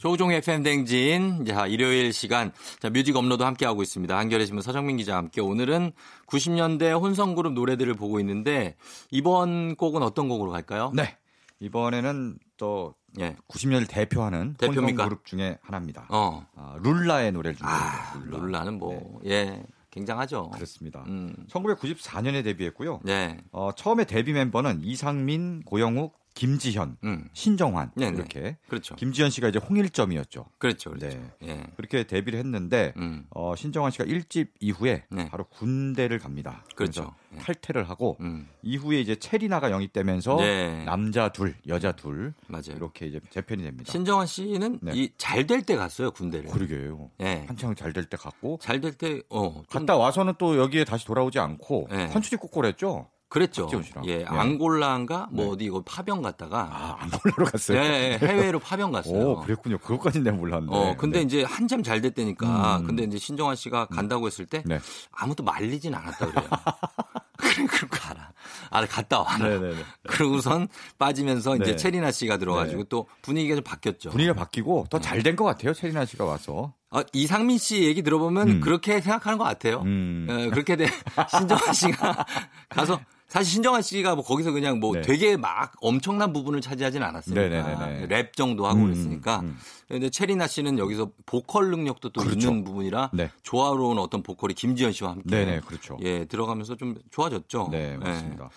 조우종의 0.00 0.38
FM 0.38 0.62
대행진. 0.62 1.44
자, 1.44 1.66
일요일 1.66 2.14
시간. 2.14 2.52
자, 2.80 2.88
뮤직 2.88 3.14
업로드 3.16 3.42
함께하고 3.42 3.82
있습니다. 3.82 4.16
한겨레 4.16 4.46
신문 4.46 4.62
서정민 4.62 4.96
기자와 4.96 5.18
함께 5.18 5.42
오늘은 5.42 5.92
90년대 6.26 6.98
혼성그룹 6.98 7.52
노래들을 7.52 7.92
보고 7.94 8.18
있는데 8.20 8.76
이번 9.10 9.76
곡은 9.76 10.02
어떤 10.02 10.30
곡으로 10.30 10.50
갈까요? 10.52 10.90
네. 10.94 11.18
이번에는 11.60 12.38
또 12.56 12.94
예. 13.18 13.36
90년을 13.48 13.86
대표하는 13.90 14.54
대표입니까? 14.54 15.02
혼성 15.02 15.08
그룹 15.10 15.26
중에 15.26 15.58
하나입니다. 15.60 16.06
어. 16.08 16.46
아, 16.56 16.78
룰라의 16.80 17.32
노래를 17.32 17.58
좀 17.58 17.68
아, 17.68 18.14
룰라. 18.24 18.38
룰라 18.38 18.64
는 18.64 18.78
뭐, 18.78 19.20
예. 19.26 19.62
굉장하죠. 19.90 20.50
그렇습니다. 20.54 21.04
음. 21.08 21.34
1994년에 21.50 22.42
데뷔했고요. 22.42 23.00
네. 23.04 23.36
어, 23.52 23.72
처음에 23.72 24.04
데뷔 24.04 24.32
멤버는 24.32 24.80
이상민, 24.82 25.62
고영욱, 25.64 26.19
김지현, 26.34 26.96
음. 27.04 27.28
신정환 27.32 27.90
네네. 27.96 28.16
이렇게. 28.16 28.56
그렇죠. 28.68 28.94
김지현 28.96 29.30
씨가 29.30 29.48
이제 29.48 29.58
홍일점이었죠. 29.58 30.46
그렇죠. 30.58 30.90
그렇죠. 30.90 31.18
네. 31.40 31.48
예. 31.48 31.66
그렇게 31.76 32.04
데뷔를 32.04 32.38
했는데 32.38 32.92
음. 32.96 33.26
어, 33.30 33.54
신정환 33.56 33.90
씨가 33.90 34.04
1집 34.04 34.48
이후에 34.60 35.04
네. 35.10 35.28
바로 35.28 35.44
군대를 35.44 36.18
갑니다. 36.18 36.64
그렇죠. 36.74 37.14
예. 37.34 37.38
탈퇴를 37.38 37.88
하고 37.88 38.16
음. 38.20 38.48
이후에 38.62 39.00
이제 39.00 39.16
채리나가 39.16 39.70
영입되면서 39.70 40.36
네. 40.36 40.84
남자 40.84 41.28
둘, 41.30 41.54
여자 41.66 41.92
둘 41.92 42.32
맞아요. 42.46 42.76
이렇게 42.76 43.06
이제 43.06 43.20
재편이 43.30 43.62
됩니다. 43.62 43.90
신정환 43.92 44.26
씨는 44.26 44.78
네. 44.82 44.92
이잘 44.94 45.46
될 45.46 45.62
때 45.62 45.76
갔어요, 45.76 46.10
군대를. 46.12 46.50
그러게요. 46.50 47.10
예. 47.20 47.44
한창 47.46 47.74
잘 47.74 47.92
될 47.92 48.08
때 48.08 48.16
갔고 48.16 48.58
잘 48.62 48.80
될 48.80 48.92
때, 48.94 49.20
어. 49.28 49.62
좀 49.68 49.86
갔다 49.86 49.96
와서는 49.98 50.34
또 50.38 50.56
여기에 50.56 50.84
다시 50.84 51.04
돌아오지 51.06 51.38
않고 51.38 51.88
네. 51.90 52.08
컨츄리 52.08 52.38
꼬꼬랬죠. 52.38 53.08
그랬죠. 53.30 53.70
예, 54.06 54.18
네. 54.18 54.24
앙골라인가 54.26 55.28
뭐 55.30 55.44
네. 55.46 55.50
어디 55.52 55.64
이거 55.66 55.82
파병 55.86 56.20
갔다가 56.20 56.68
아, 56.72 56.96
안골라로 57.00 57.44
갔어요. 57.50 57.78
예, 57.78 58.18
예, 58.20 58.26
해외로 58.26 58.58
파병 58.58 58.90
갔어요. 58.90 59.30
오, 59.30 59.40
그랬군요. 59.40 59.78
그것까지는 59.78 60.24
내가 60.24 60.36
몰랐네. 60.36 60.66
어, 60.68 60.96
근데 60.98 61.20
네. 61.20 61.24
이제 61.24 61.44
한참 61.44 61.82
잘 61.84 62.00
됐다니까. 62.02 62.78
음. 62.78 62.86
근데 62.86 63.04
이제 63.04 63.18
신정환 63.18 63.54
씨가 63.56 63.86
간다고 63.86 64.26
했을 64.26 64.46
때 64.46 64.62
네. 64.66 64.80
아무도 65.12 65.44
말리진 65.44 65.94
않았다 65.94 66.26
그래요. 66.26 66.48
그래, 67.38 67.66
그럼 67.66 67.88
가라. 67.90 68.32
아, 68.70 68.84
갔다 68.86 69.20
와라. 69.20 69.48
네네네. 69.48 69.76
그러고선 70.08 70.68
빠지면서 70.98 71.54
이제 71.56 71.64
네. 71.72 71.76
체리나 71.76 72.10
씨가 72.10 72.36
들어가지고 72.36 72.82
네. 72.82 72.88
또 72.88 73.06
분위기가 73.22 73.54
좀 73.54 73.62
바뀌었죠. 73.64 74.10
분위기가 74.10 74.34
바뀌고 74.34 74.86
더 74.90 74.98
잘 74.98 75.22
된 75.22 75.36
것 75.36 75.44
같아요. 75.44 75.72
체리나 75.72 76.04
씨가 76.04 76.24
와서. 76.24 76.74
아, 76.90 77.04
이상민 77.12 77.58
씨 77.58 77.84
얘기 77.84 78.02
들어보면 78.02 78.48
음. 78.48 78.60
그렇게 78.60 79.00
생각하는 79.00 79.38
것 79.38 79.44
같아요. 79.44 79.82
음. 79.84 80.26
어, 80.28 80.50
그렇게 80.50 80.76
돼. 80.76 80.86
신정환 81.30 81.72
씨가 81.72 82.26
가서 82.68 83.00
사실 83.28 83.52
신정환 83.52 83.80
씨가 83.82 84.16
뭐 84.16 84.24
거기서 84.24 84.50
그냥 84.50 84.80
뭐 84.80 84.94
네. 84.94 85.02
되게 85.02 85.36
막 85.36 85.72
엄청난 85.80 86.32
부분을 86.32 86.60
차지하진 86.60 87.04
않았으니까 87.04 87.40
네네네네. 87.40 88.06
랩 88.08 88.34
정도 88.34 88.66
하고 88.66 88.80
음, 88.80 88.84
그랬으니까. 88.86 89.40
음. 89.40 89.56
근데 89.86 90.10
체리나 90.10 90.48
씨는 90.48 90.80
여기서 90.80 91.12
보컬 91.26 91.70
능력도 91.70 92.08
또 92.08 92.22
그렇죠. 92.22 92.48
있는 92.48 92.64
부분이라 92.64 93.10
네. 93.12 93.30
조화로운 93.44 93.98
어떤 94.00 94.24
보컬이 94.24 94.54
김지현 94.54 94.90
씨와 94.90 95.12
함께 95.12 95.30
네네, 95.30 95.60
그렇죠. 95.60 95.96
예 96.02 96.24
들어가면서 96.24 96.74
좀 96.76 96.96
좋아졌죠. 97.12 97.68
네, 97.70 97.92
예. 97.92 97.96
맞습니다. 97.96 98.36
그리고 98.36 98.50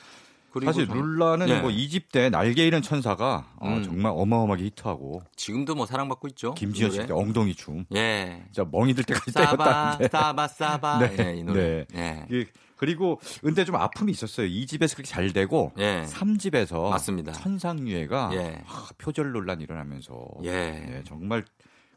사실 0.63 0.85
좀- 0.87 0.97
룰라는 1.01 1.47
네. 1.47 1.59
뭐 1.61 1.69
2집 1.69 2.11
때 2.11 2.29
날개 2.29 2.65
잃은 2.67 2.81
천사가 2.81 3.47
어, 3.57 3.67
음. 3.69 3.83
정말 3.83 4.11
어마어마하게 4.15 4.65
히트하고 4.65 5.21
지금도 5.35 5.75
뭐 5.75 5.85
사랑받고 5.85 6.27
있죠. 6.29 6.53
김지현 6.53 6.91
씨. 6.91 7.05
때 7.05 7.13
엉덩이 7.13 7.55
춤. 7.55 7.85
예. 7.95 8.43
진짜 8.51 8.67
멍이 8.71 8.93
들 8.93 9.03
때까지 9.03 9.31
싸바 9.31 9.97
때렸다는데. 9.97 10.07
싸바 10.09 10.47
싸바 10.47 10.99
네, 11.17 11.25
예, 11.27 11.35
이 11.37 11.43
노래. 11.43 11.85
네. 11.85 11.85
예. 11.95 12.25
그- 12.29 12.45
그리고 12.75 13.19
근데 13.41 13.63
좀 13.63 13.75
아픔이 13.77 14.11
있었어요. 14.11 14.45
2집에서 14.47 14.95
그렇게 14.95 15.09
잘 15.09 15.31
되고 15.31 15.71
예. 15.77 16.03
3집에서 16.07 16.89
맞습니다. 16.89 17.31
천상유해가 17.31 18.31
예. 18.33 18.61
아, 18.67 18.87
표절 18.97 19.31
논란이 19.31 19.63
일어나면서 19.63 20.27
예. 20.43 20.51
네, 20.51 21.01
정말 21.07 21.45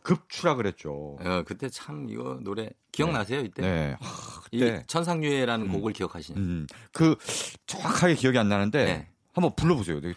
급추락을 0.07 0.67
했죠. 0.69 1.19
어, 1.21 1.43
그때 1.45 1.69
참 1.69 2.07
이거 2.09 2.39
노래 2.41 2.71
기억나세요 2.93 3.41
이때? 3.41 3.63
네. 3.63 3.97
아, 4.01 4.41
이 4.53 4.61
그때 4.61 4.85
천상유해라는 4.87 5.69
곡을 5.73 5.93
기억하시나요? 5.93 6.41
음, 6.41 6.67
그 6.93 7.17
정확하게 7.67 8.15
기억이 8.15 8.39
안 8.39 8.49
나는데 8.49 8.85
네. 8.85 9.09
한번 9.37 9.55
불러보세요. 9.55 10.01
네, 10.01 10.15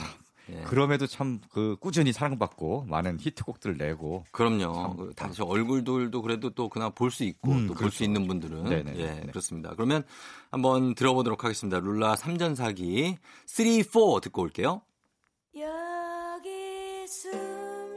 예. 0.49 0.62
그럼에도 0.64 1.08
참 1.08 1.39
그 1.52 1.76
꾸준히 1.80 2.14
사랑받고 2.14 2.86
많은 2.88 3.18
히트곡들을 3.20 3.78
내고 3.78 4.26
그럼요. 4.32 4.95
그 4.95 5.14
다시 5.16 5.41
얼굴들도 5.41 6.22
그래도 6.22 6.49
또 6.52 6.70
그나 6.70 6.89
볼수 6.89 7.24
있고 7.24 7.52
음, 7.52 7.68
또볼 7.68 7.78
그렇죠, 7.78 7.97
수 7.97 8.04
있는 8.04 8.28
분들은 8.28 8.64
네네, 8.66 8.93
예 8.97 9.06
네. 9.06 9.22
그렇습니다. 9.28 9.74
그러면 9.76 10.04
한번 10.49 10.95
들어보도록 10.95 11.43
하겠습니다. 11.43 11.80
룰라 11.80 12.16
3전 12.16 12.56
사기 12.56 13.18
3, 13.45 13.66
4 13.84 14.20
듣고 14.22 14.41
올게요. 14.41 14.82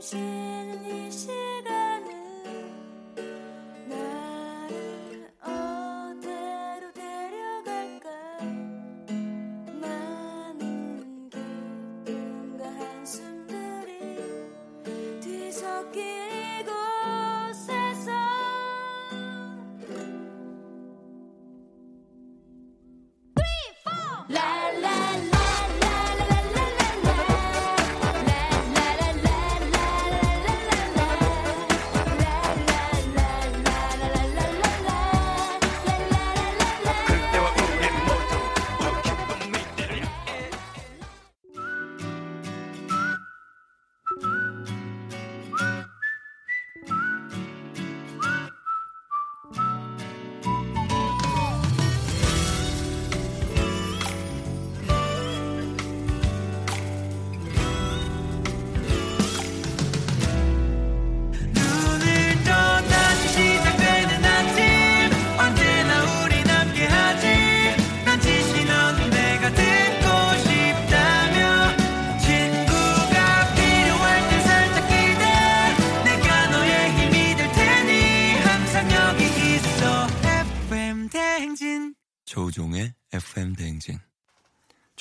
숨 0.04 1.10
쉬는 1.10 1.43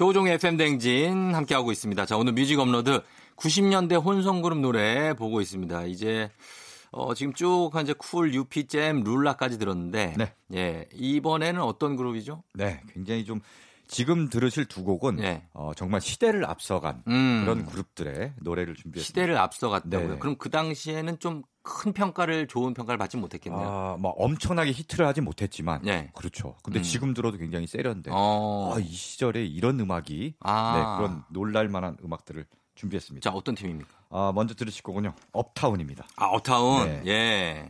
조우종의 0.03 0.34
FM 0.34 0.58
대행진 0.57 1.34
함께하고 1.34 1.72
있습니다. 1.72 2.06
자, 2.06 2.18
오늘 2.18 2.34
뮤직 2.34 2.60
업로드 2.60 3.01
90년대 3.38 4.04
혼성그룹 4.04 4.58
노래 4.58 5.14
보고 5.14 5.39
있습니다. 5.39 5.86
이제 5.86 6.30
어, 6.91 7.14
지금 7.14 7.32
쭉한 7.32 7.84
이제 7.84 7.93
쿨, 7.97 8.34
유피, 8.34 8.68
잼, 8.68 9.01
룰라까지 9.06 9.58
들었는데 9.58 10.16
네. 10.18 10.34
예, 10.56 10.89
이번에는 10.91 11.62
어떤 11.62 11.95
그룹이죠? 11.95 12.43
네, 12.54 12.82
굉장히 12.93 13.24
좀 13.24 13.39
지금 13.88 14.28
들으실 14.28 14.66
두 14.66 14.84
곡은 14.84 15.16
네. 15.16 15.47
어, 15.54 15.72
정말 15.74 16.01
시대를 16.01 16.43
앞서간 16.49 17.04
음. 17.08 17.43
그런 17.45 17.66
그룹들의 17.66 18.34
노래를 18.41 18.76
준비했습니다. 18.76 19.08
시대를 19.08 19.38
앞서갔다고요. 19.38 20.14
네. 20.16 20.20
그럼 20.20 20.36
그 20.38 20.49
당시에는 20.49 21.18
좀 21.20 21.43
큰 21.64 21.93
평가를 21.93 22.47
좋은 22.47 22.74
평가를 22.74 22.97
받지 22.97 23.18
못했겠네요. 23.18 23.68
아, 23.68 23.97
뭐 23.99 24.11
엄청나게 24.11 24.72
히트를 24.72 25.07
하진 25.07 25.24
못했지만 25.24 25.82
네. 25.82 26.11
그렇죠. 26.14 26.55
근데 26.61 26.80
음. 26.80 26.84
지금 26.84 27.14
들어도 27.14 27.38
굉장히 27.38 27.68
세련된 27.68 28.14
어. 28.14 28.74
아, 28.76 28.80
이 28.80 28.88
시절에 28.88 29.45
이런 29.45 29.80
음악이 29.80 30.36
아. 30.41 30.74
네, 30.76 30.97
그런 30.97 31.24
놀랄 31.30 31.70
만한 31.70 31.97
음악들을 32.03 32.45
준비했습니다. 32.76 33.30
자, 33.30 33.36
어떤 33.36 33.55
팀입니까? 33.55 33.89
아, 34.09 34.32
먼저 34.36 34.53
들으실 34.53 34.84
거군요. 34.84 35.14
업타운입니다. 35.32 36.05
아, 36.18 36.26
업타운. 36.26 36.86
네. 36.86 37.03
예. 37.07 37.70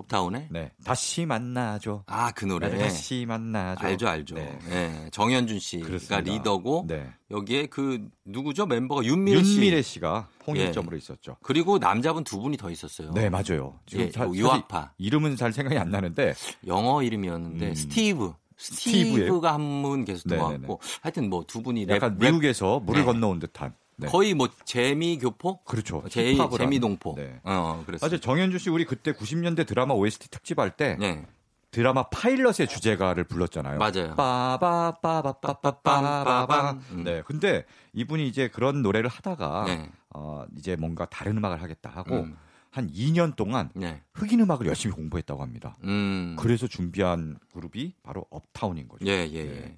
업타운에? 0.00 0.48
네. 0.50 0.70
다시 0.84 1.24
만나죠. 1.26 2.04
아, 2.06 2.30
그 2.32 2.44
노래. 2.44 2.68
네, 2.68 2.78
다시 2.78 3.24
만나죠. 3.26 3.86
알죠, 3.86 4.08
알죠. 4.08 4.34
네. 4.34 4.58
예. 4.70 5.10
정연준 5.12 5.58
씨가 5.58 5.86
그렇습니다. 5.86 6.20
리더고 6.20 6.84
네. 6.88 7.06
여기에 7.30 7.66
그 7.66 8.08
누구죠? 8.24 8.66
멤버가 8.66 9.04
윤미래 9.04 9.42
씨. 9.42 9.54
윤미래 9.54 9.82
씨가 9.82 10.28
홍일점으로 10.46 10.96
있었죠. 10.96 11.36
그리고 11.42 11.78
남자분 11.78 12.24
두 12.24 12.40
분이 12.40 12.56
더 12.56 12.70
있었어요. 12.70 13.12
네, 13.12 13.28
맞아요. 13.30 13.78
지금 13.86 14.06
예, 14.06 14.10
사실 14.10 14.34
유학파. 14.34 14.92
이름은 14.98 15.36
잘 15.36 15.52
생각이 15.52 15.78
안 15.78 15.90
나는데 15.90 16.34
영어 16.66 17.02
이름이었는데 17.02 17.68
음. 17.68 17.74
스티브. 17.74 18.32
스티브가 18.56 19.54
한 19.54 19.82
분 19.82 20.04
계속 20.04 20.28
네네네. 20.28 20.48
들어왔고 20.58 20.80
하여튼 21.00 21.30
뭐 21.30 21.44
두 21.46 21.62
분이 21.62 21.86
랩, 21.86 21.94
약간 21.96 22.18
랩- 22.18 22.26
미국에서 22.26 22.80
물을 22.80 23.00
네. 23.00 23.06
건너온 23.06 23.38
듯한. 23.38 23.74
네. 24.00 24.08
거의 24.08 24.34
뭐 24.34 24.48
재미 24.64 25.18
교포? 25.18 25.62
그렇죠. 25.64 26.02
제, 26.08 26.34
힙합을 26.34 26.58
재미 26.58 26.80
동포. 26.80 27.14
하는. 27.14 27.30
네. 27.30 27.40
어, 27.44 27.82
그랬어요. 27.86 28.08
사실 28.08 28.20
정현주 28.20 28.58
씨 28.58 28.70
우리 28.70 28.84
그때 28.84 29.12
90년대 29.12 29.66
드라마 29.66 29.94
OST 29.94 30.30
특집할 30.30 30.76
때 30.76 30.96
네. 30.98 31.26
드라마 31.70 32.02
파일럿의 32.04 32.66
주제가를 32.68 33.24
불렀잖아요. 33.24 33.78
맞아요. 33.78 34.14
빠바빠바빠빠바바. 34.16 36.70
음. 36.92 37.04
네. 37.04 37.22
근데 37.24 37.64
이분이 37.92 38.26
이제 38.26 38.48
그런 38.48 38.82
노래를 38.82 39.08
하다가 39.08 39.64
네. 39.66 39.88
어, 40.10 40.44
이제 40.56 40.74
뭔가 40.76 41.04
다른 41.06 41.36
음악을 41.36 41.62
하겠다 41.62 41.90
하고 41.90 42.22
음. 42.22 42.36
한 42.70 42.90
2년 42.90 43.36
동안 43.36 43.70
네. 43.74 44.00
흑인 44.14 44.40
음악을 44.40 44.66
열심히 44.66 44.94
공부했다고 44.94 45.42
합니다. 45.42 45.76
음. 45.84 46.34
그래서 46.38 46.66
준비한 46.66 47.38
그룹이 47.52 47.94
바로 48.02 48.24
업타운인 48.30 48.88
거죠. 48.88 49.04
예, 49.06 49.28
예, 49.30 49.38
예. 49.38 49.76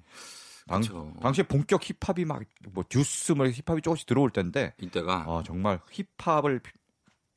네. 0.65 0.71
당, 0.71 0.81
그쵸. 0.81 1.13
당시에 1.21 1.43
본격 1.45 1.81
힙합이 1.83 2.25
막뭐 2.25 2.83
듀스 2.89 3.33
뭐 3.33 3.47
힙합이 3.47 3.81
조금씩 3.81 4.05
들어올 4.07 4.29
때인데 4.29 4.73
이때가 4.81 5.25
어, 5.27 5.43
정말 5.43 5.79
힙합을 6.17 6.59
피- 6.59 6.71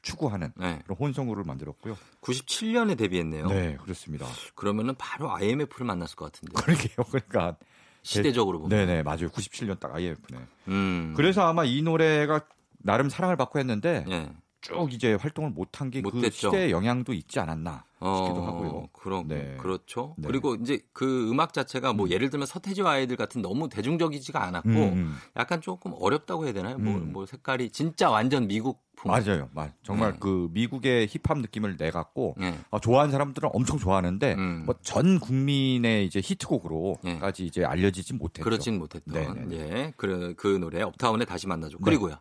추구하는 0.03 0.53
네. 0.57 0.81
그런 0.85 0.97
혼성그룹을 0.99 1.45
만들었고요. 1.45 1.97
97년에 2.21 2.97
데뷔했네요. 2.97 3.49
네, 3.49 3.77
그렇습니다. 3.83 4.27
그러면은 4.55 4.95
바로 4.97 5.35
IMF를 5.35 5.85
만났을 5.85 6.15
것 6.15 6.27
같은데. 6.33 6.53
그러게요. 6.63 7.05
그러니까 7.11 7.57
시대적으로 8.03 8.61
보면. 8.61 8.69
네네 8.87 9.03
맞아요. 9.03 9.29
97년 9.31 9.81
딱 9.81 9.93
IMF네. 9.95 10.41
음. 10.69 11.15
그래서 11.17 11.43
아마 11.49 11.65
이 11.65 11.83
노래가 11.83 12.47
나름 12.79 13.09
사랑을 13.09 13.37
받고 13.37 13.59
했는데 13.59 14.05
예. 14.09 14.31
쭉 14.67 14.93
이제 14.93 15.15
활동을 15.15 15.51
못한 15.51 15.91
게 15.91 16.03
그. 16.03 16.31
시대의 16.31 16.71
영향도 16.71 17.13
있지 17.13 17.39
않았나 17.39 17.85
싶기도 17.99 18.43
어, 18.43 18.47
하고요. 18.47 18.89
그럼 18.93 19.29
네. 19.29 19.57
그렇죠. 19.59 20.15
네. 20.19 20.29
그리고 20.29 20.55
이제 20.57 20.81
그 20.93 21.31
음악 21.31 21.53
자체가 21.53 21.93
뭐 21.93 22.07
음. 22.07 22.11
예를 22.11 22.31
들면 22.31 22.47
서태지와 22.47 22.93
아이들 22.93 23.17
같은 23.17 23.41
너무 23.41 23.69
대중적이지가 23.69 24.43
않았고 24.43 24.69
음, 24.69 24.77
음. 24.77 25.17
약간 25.37 25.61
조금 25.61 25.93
어렵다고 25.99 26.45
해야 26.45 26.53
되나요? 26.53 26.79
뭐, 26.79 26.95
음. 26.95 27.13
뭐 27.13 27.27
색깔이 27.27 27.71
진짜 27.71 28.11
완전 28.11 28.47
미국풍. 28.49 29.11
맞아요, 29.11 29.49
맞. 29.53 29.73
정말 29.83 30.13
네. 30.13 30.19
그 30.21 30.49
미국의 30.53 31.07
힙합 31.07 31.39
느낌을 31.39 31.77
내 31.77 31.91
갖고 31.91 32.35
예. 32.41 32.59
어, 32.71 32.81
좋아하는 32.81 33.13
사람들은 33.13 33.51
엄청 33.53 33.79
좋아하는데 33.79 34.35
음. 34.35 34.65
뭐전 34.67 35.21
국민의 35.21 36.07
이제 36.07 36.21
히트곡으로까지 36.23 37.47
이제 37.47 37.65
알려지지 37.65 38.15
못했죠. 38.15 38.45
그렇진 38.45 38.79
못했던 38.79 39.15
네네네. 39.15 39.57
예. 39.57 39.93
그, 39.97 40.35
그 40.37 40.49
노래 40.49 40.83
업타운에 40.83 41.25
다시 41.25 41.47
만나죠. 41.47 41.79
그리고요. 41.79 42.17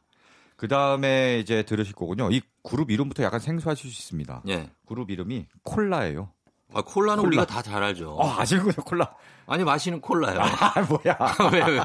그 0.56 0.68
다음에 0.68 1.40
이제 1.40 1.64
들으실 1.64 1.94
거군요. 1.96 2.30
이 2.32 2.42
그룹 2.64 2.90
이름부터 2.92 3.24
약간 3.24 3.40
생소하실 3.40 3.92
수 3.92 4.02
있습니다. 4.02 4.44
예. 4.48 4.70
그룹 4.88 5.10
이름이 5.12 5.46
콜라예요. 5.64 6.30
아, 6.74 6.82
콜라는 6.82 7.18
콜라. 7.24 7.28
우리가 7.28 7.46
다 7.46 7.62
잘 7.62 7.84
알죠. 7.84 8.12
어, 8.16 8.36
아시군요, 8.40 8.74
콜라. 8.86 9.14
아니 9.48 9.64
마시는 9.64 10.02
콜라요. 10.02 10.40
아, 10.42 10.82
뭐야. 10.82 11.18
왜 11.54 11.62
왜? 11.78 11.84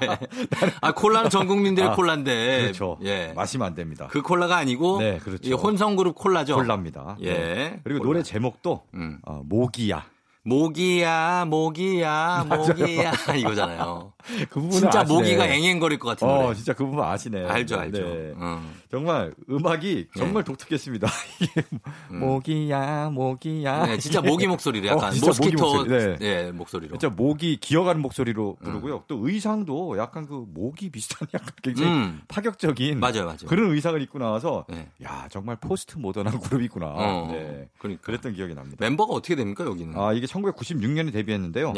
아 0.80 0.92
콜라는 0.92 1.28
전 1.30 1.46
국민들의 1.46 1.90
아, 1.90 1.94
콜라인데. 1.94 2.62
그렇죠. 2.62 2.98
예. 3.02 3.32
마시면 3.34 3.66
안 3.66 3.74
됩니다. 3.74 4.08
그 4.10 4.22
콜라가 4.22 4.56
아니고 4.56 4.98
네, 5.00 5.18
그렇죠. 5.18 5.48
이 5.48 5.52
혼성 5.52 5.94
그룹 5.96 6.14
콜라죠. 6.14 6.54
콜라입니다. 6.56 7.18
예. 7.20 7.32
네. 7.34 7.80
그리고 7.84 7.98
콜라. 8.00 8.08
노래 8.08 8.22
제목도 8.22 8.84
음. 8.94 9.18
어, 9.26 9.42
모기야. 9.44 10.06
모기야, 10.42 11.44
모기야, 11.46 12.44
모기야 12.48 13.12
이거잖아요. 13.36 14.12
그 14.48 14.60
부분 14.60 14.70
진짜 14.70 15.00
아시네. 15.00 15.18
모기가 15.18 15.46
앵앵거릴 15.46 15.98
것 15.98 16.08
같은 16.10 16.28
어, 16.28 16.42
노래. 16.42 16.54
진짜 16.54 16.72
그 16.72 16.84
부분 16.84 17.04
아시네. 17.04 17.46
알죠, 17.46 17.78
알죠. 17.78 17.98
네. 17.98 18.32
음. 18.36 18.79
정말 18.90 19.32
음악이 19.48 20.08
정말 20.16 20.42
독특했습니다. 20.42 21.06
이게 21.40 21.62
모기야, 22.12 23.10
모기야. 23.10 23.86
네, 23.86 23.98
진짜 23.98 24.20
모기 24.20 24.48
목소리로 24.48 24.88
약간 24.88 25.08
어, 25.08 25.10
진짜 25.12 25.26
모기 25.28 25.38
모스키토 25.38 25.62
목소리. 25.62 25.90
네. 25.90 26.16
예, 26.20 26.52
목소리로. 26.52 26.98
진짜 26.98 27.08
모기 27.14 27.56
기어가는 27.56 28.02
목소리로 28.02 28.56
부르고요. 28.62 29.04
또 29.06 29.26
의상도 29.26 29.96
약간 29.96 30.26
그 30.26 30.44
모기 30.48 30.90
비슷한 30.90 31.28
약간 31.34 31.50
굉장히 31.62 31.90
음. 31.92 32.20
파격적인 32.26 32.98
맞아요, 32.98 33.24
맞아요. 33.26 33.46
그런 33.46 33.70
의상을 33.70 34.00
입고 34.02 34.18
나와서 34.18 34.66
네. 34.68 34.88
야 35.04 35.28
정말 35.30 35.56
포스트 35.56 35.96
모던한 35.96 36.40
그룹이구나. 36.40 36.86
어, 36.86 37.28
네. 37.30 37.68
그러니까. 37.78 38.02
그랬던 38.02 38.34
기억이 38.34 38.54
납니다. 38.54 38.76
멤버가 38.80 39.14
어떻게 39.14 39.36
됩니까 39.36 39.64
여기는? 39.64 39.96
아 39.96 40.12
이게 40.12 40.26
1996년에 40.26 41.12
데뷔했는데요. 41.12 41.74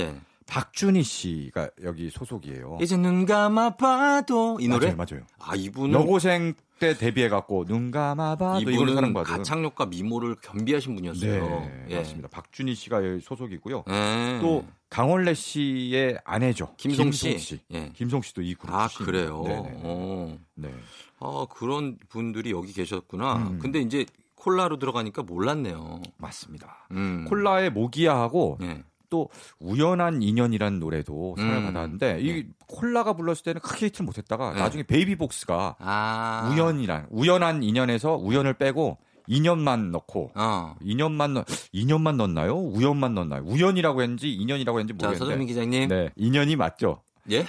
네. 0.47 0.55
박준희 0.55 1.03
씨가 1.03 1.71
여기 1.85 2.11
소속이에요. 2.11 2.79
이제 2.81 2.97
눈 2.97 3.27
감아봐도 3.27 4.59
이 4.61 4.69
노래? 4.69 4.93
맞아요, 4.93 5.07
맞아요. 5.11 5.27
아 5.39 5.55
이분은 5.55 5.93
여고생 5.99 6.55
때 6.79 6.95
데뷔해갖고 6.95 7.65
눈 7.67 7.91
감아봐도 7.91 8.61
이분은 8.71 8.95
사랑받은. 8.95 9.33
가창력과 9.37 9.87
미모를 9.87 10.37
겸비하신 10.43 10.95
분이었어요. 10.97 11.49
네, 11.49 11.87
예. 11.91 11.97
맞습니다. 11.99 12.29
박준희 12.29 12.75
씨가 12.75 13.07
여기 13.07 13.21
소속이고요. 13.21 13.85
예. 13.89 14.39
또 14.41 14.65
강원래 14.91 15.33
씨의 15.33 16.19
아내죠. 16.25 16.75
김송 16.77 17.13
씨. 17.13 17.39
씨. 17.39 17.61
예. 17.73 17.91
김송 17.95 18.23
씨도 18.23 18.43
이 18.43 18.55
그룹 18.55 18.75
아 18.75 18.89
출신입니다. 18.89 19.33
그래요. 19.33 19.63
네네. 19.63 19.81
어. 19.85 20.39
네. 20.57 20.75
아 21.21 21.47
그런 21.51 21.99
분들이 22.09 22.51
여기 22.51 22.73
계셨구나. 22.73 23.37
음. 23.37 23.59
근데 23.61 23.81
이제 23.81 24.05
콜라로 24.35 24.81
들어가니까 24.81 25.23
몰랐네요. 25.23 26.03
맞습니다. 26.19 26.89
음. 26.91 27.27
콜라의 27.29 27.71
모기야하고 27.71 28.59
예. 28.63 28.83
또 29.13 29.29
우연한 29.61 30.23
인연이라는 30.23 30.81
노래도 30.81 31.35
사랑을 31.37 31.59
음. 31.59 31.65
받았는데 31.75 32.21
이 32.23 32.33
네. 32.33 32.49
콜라가 32.67 33.13
불렀을 33.13 33.43
때는 33.45 33.61
크게 33.61 33.87
히트를 33.87 34.07
못했다가 34.07 34.55
네. 34.55 34.59
나중에 34.61 34.85
베이비복스가 34.85 35.77
아 35.79 36.51
우연이란 36.51 37.09
우연한 37.11 37.63
인연에서 37.63 38.17
우연을 38.17 38.55
빼고 38.55 38.97
인연만 39.27 39.93
넣고 39.93 40.31
어. 40.35 40.75
인연만 40.83 41.33
넣 41.33 41.45
인연만 41.75 42.17
넣었나요? 42.17 42.57
우연만 42.57 43.15
넣었나요? 43.15 43.43
우연이라고 43.45 44.01
했는지 44.01 44.33
인연이라고 44.33 44.81
했는지 44.81 44.99
자 44.99 45.13
서정민 45.15 45.47
모르겠는데. 45.47 45.47
기자님. 45.47 45.89
네, 45.91 46.11
인연이 46.17 46.57
맞죠? 46.57 47.03
예? 47.31 47.47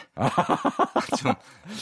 좀 1.18 1.34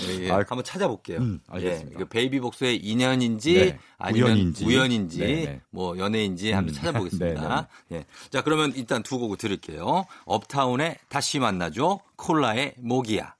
예, 0.07 0.23
예. 0.25 0.31
아, 0.31 0.35
한번 0.37 0.63
찾아볼게요. 0.63 1.17
음, 1.19 1.41
알겠습니다. 1.47 1.91
예, 1.91 1.97
그 1.97 2.07
베이비복스의 2.07 2.77
인연인지 2.77 3.53
네, 3.53 3.79
아니면 3.97 4.29
우연인지. 4.29 4.65
우연인지, 4.65 5.19
네, 5.19 5.25
네. 5.45 5.61
뭐 5.71 5.97
연애인지 5.97 6.51
한번 6.53 6.73
음, 6.73 6.75
찾아보겠습니다. 6.75 7.67
예. 7.91 8.05
자 8.29 8.41
그러면 8.43 8.71
일단 8.75 9.03
두 9.03 9.19
곡을 9.19 9.37
들을게요. 9.37 10.05
업타운의 10.25 10.97
다시 11.09 11.39
만나죠. 11.39 11.99
콜라의 12.15 12.75
모기야. 12.77 13.35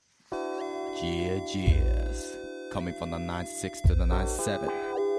Yeah, 1.01 1.41
yes. 1.55 2.37
Coming 2.71 2.95
from 2.97 3.11
the 3.11 3.19
96 3.19 3.81
to 3.87 3.95
the 3.95 4.05
97. 4.05 4.69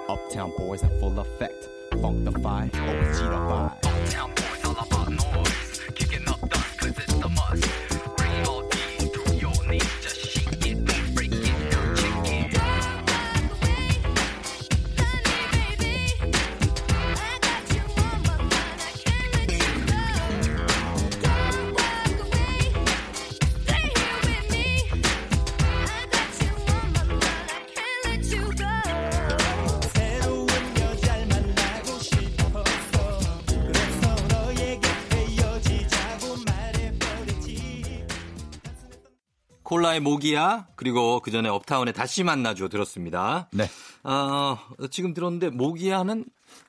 Uptown 0.09 0.53
boys 0.57 0.83
in 0.83 0.91
full 1.01 1.19
effect. 1.19 1.69
Funk 2.01 2.25
the 2.25 2.33
fire, 2.41 2.71
OG 2.73 3.17
the 3.19 3.41
vibe. 3.41 3.73
Uptown 3.85 4.31
boys 4.35 4.65
all 4.65 4.77
about 4.79 5.11
noise. 5.11 5.52
콜라의 39.93 40.01
모기야 40.01 40.67
그리고 40.75 41.21
그 41.21 41.31
전에 41.31 41.49
업타운의 41.49 41.93
다시 41.95 42.25
만나죠 42.25 42.69
들었습니다. 42.69 43.49
네. 43.53 43.69
어, 44.03 44.57
지금 44.91 45.15
들었는데 45.15 45.51
모기야는 45.51 46.25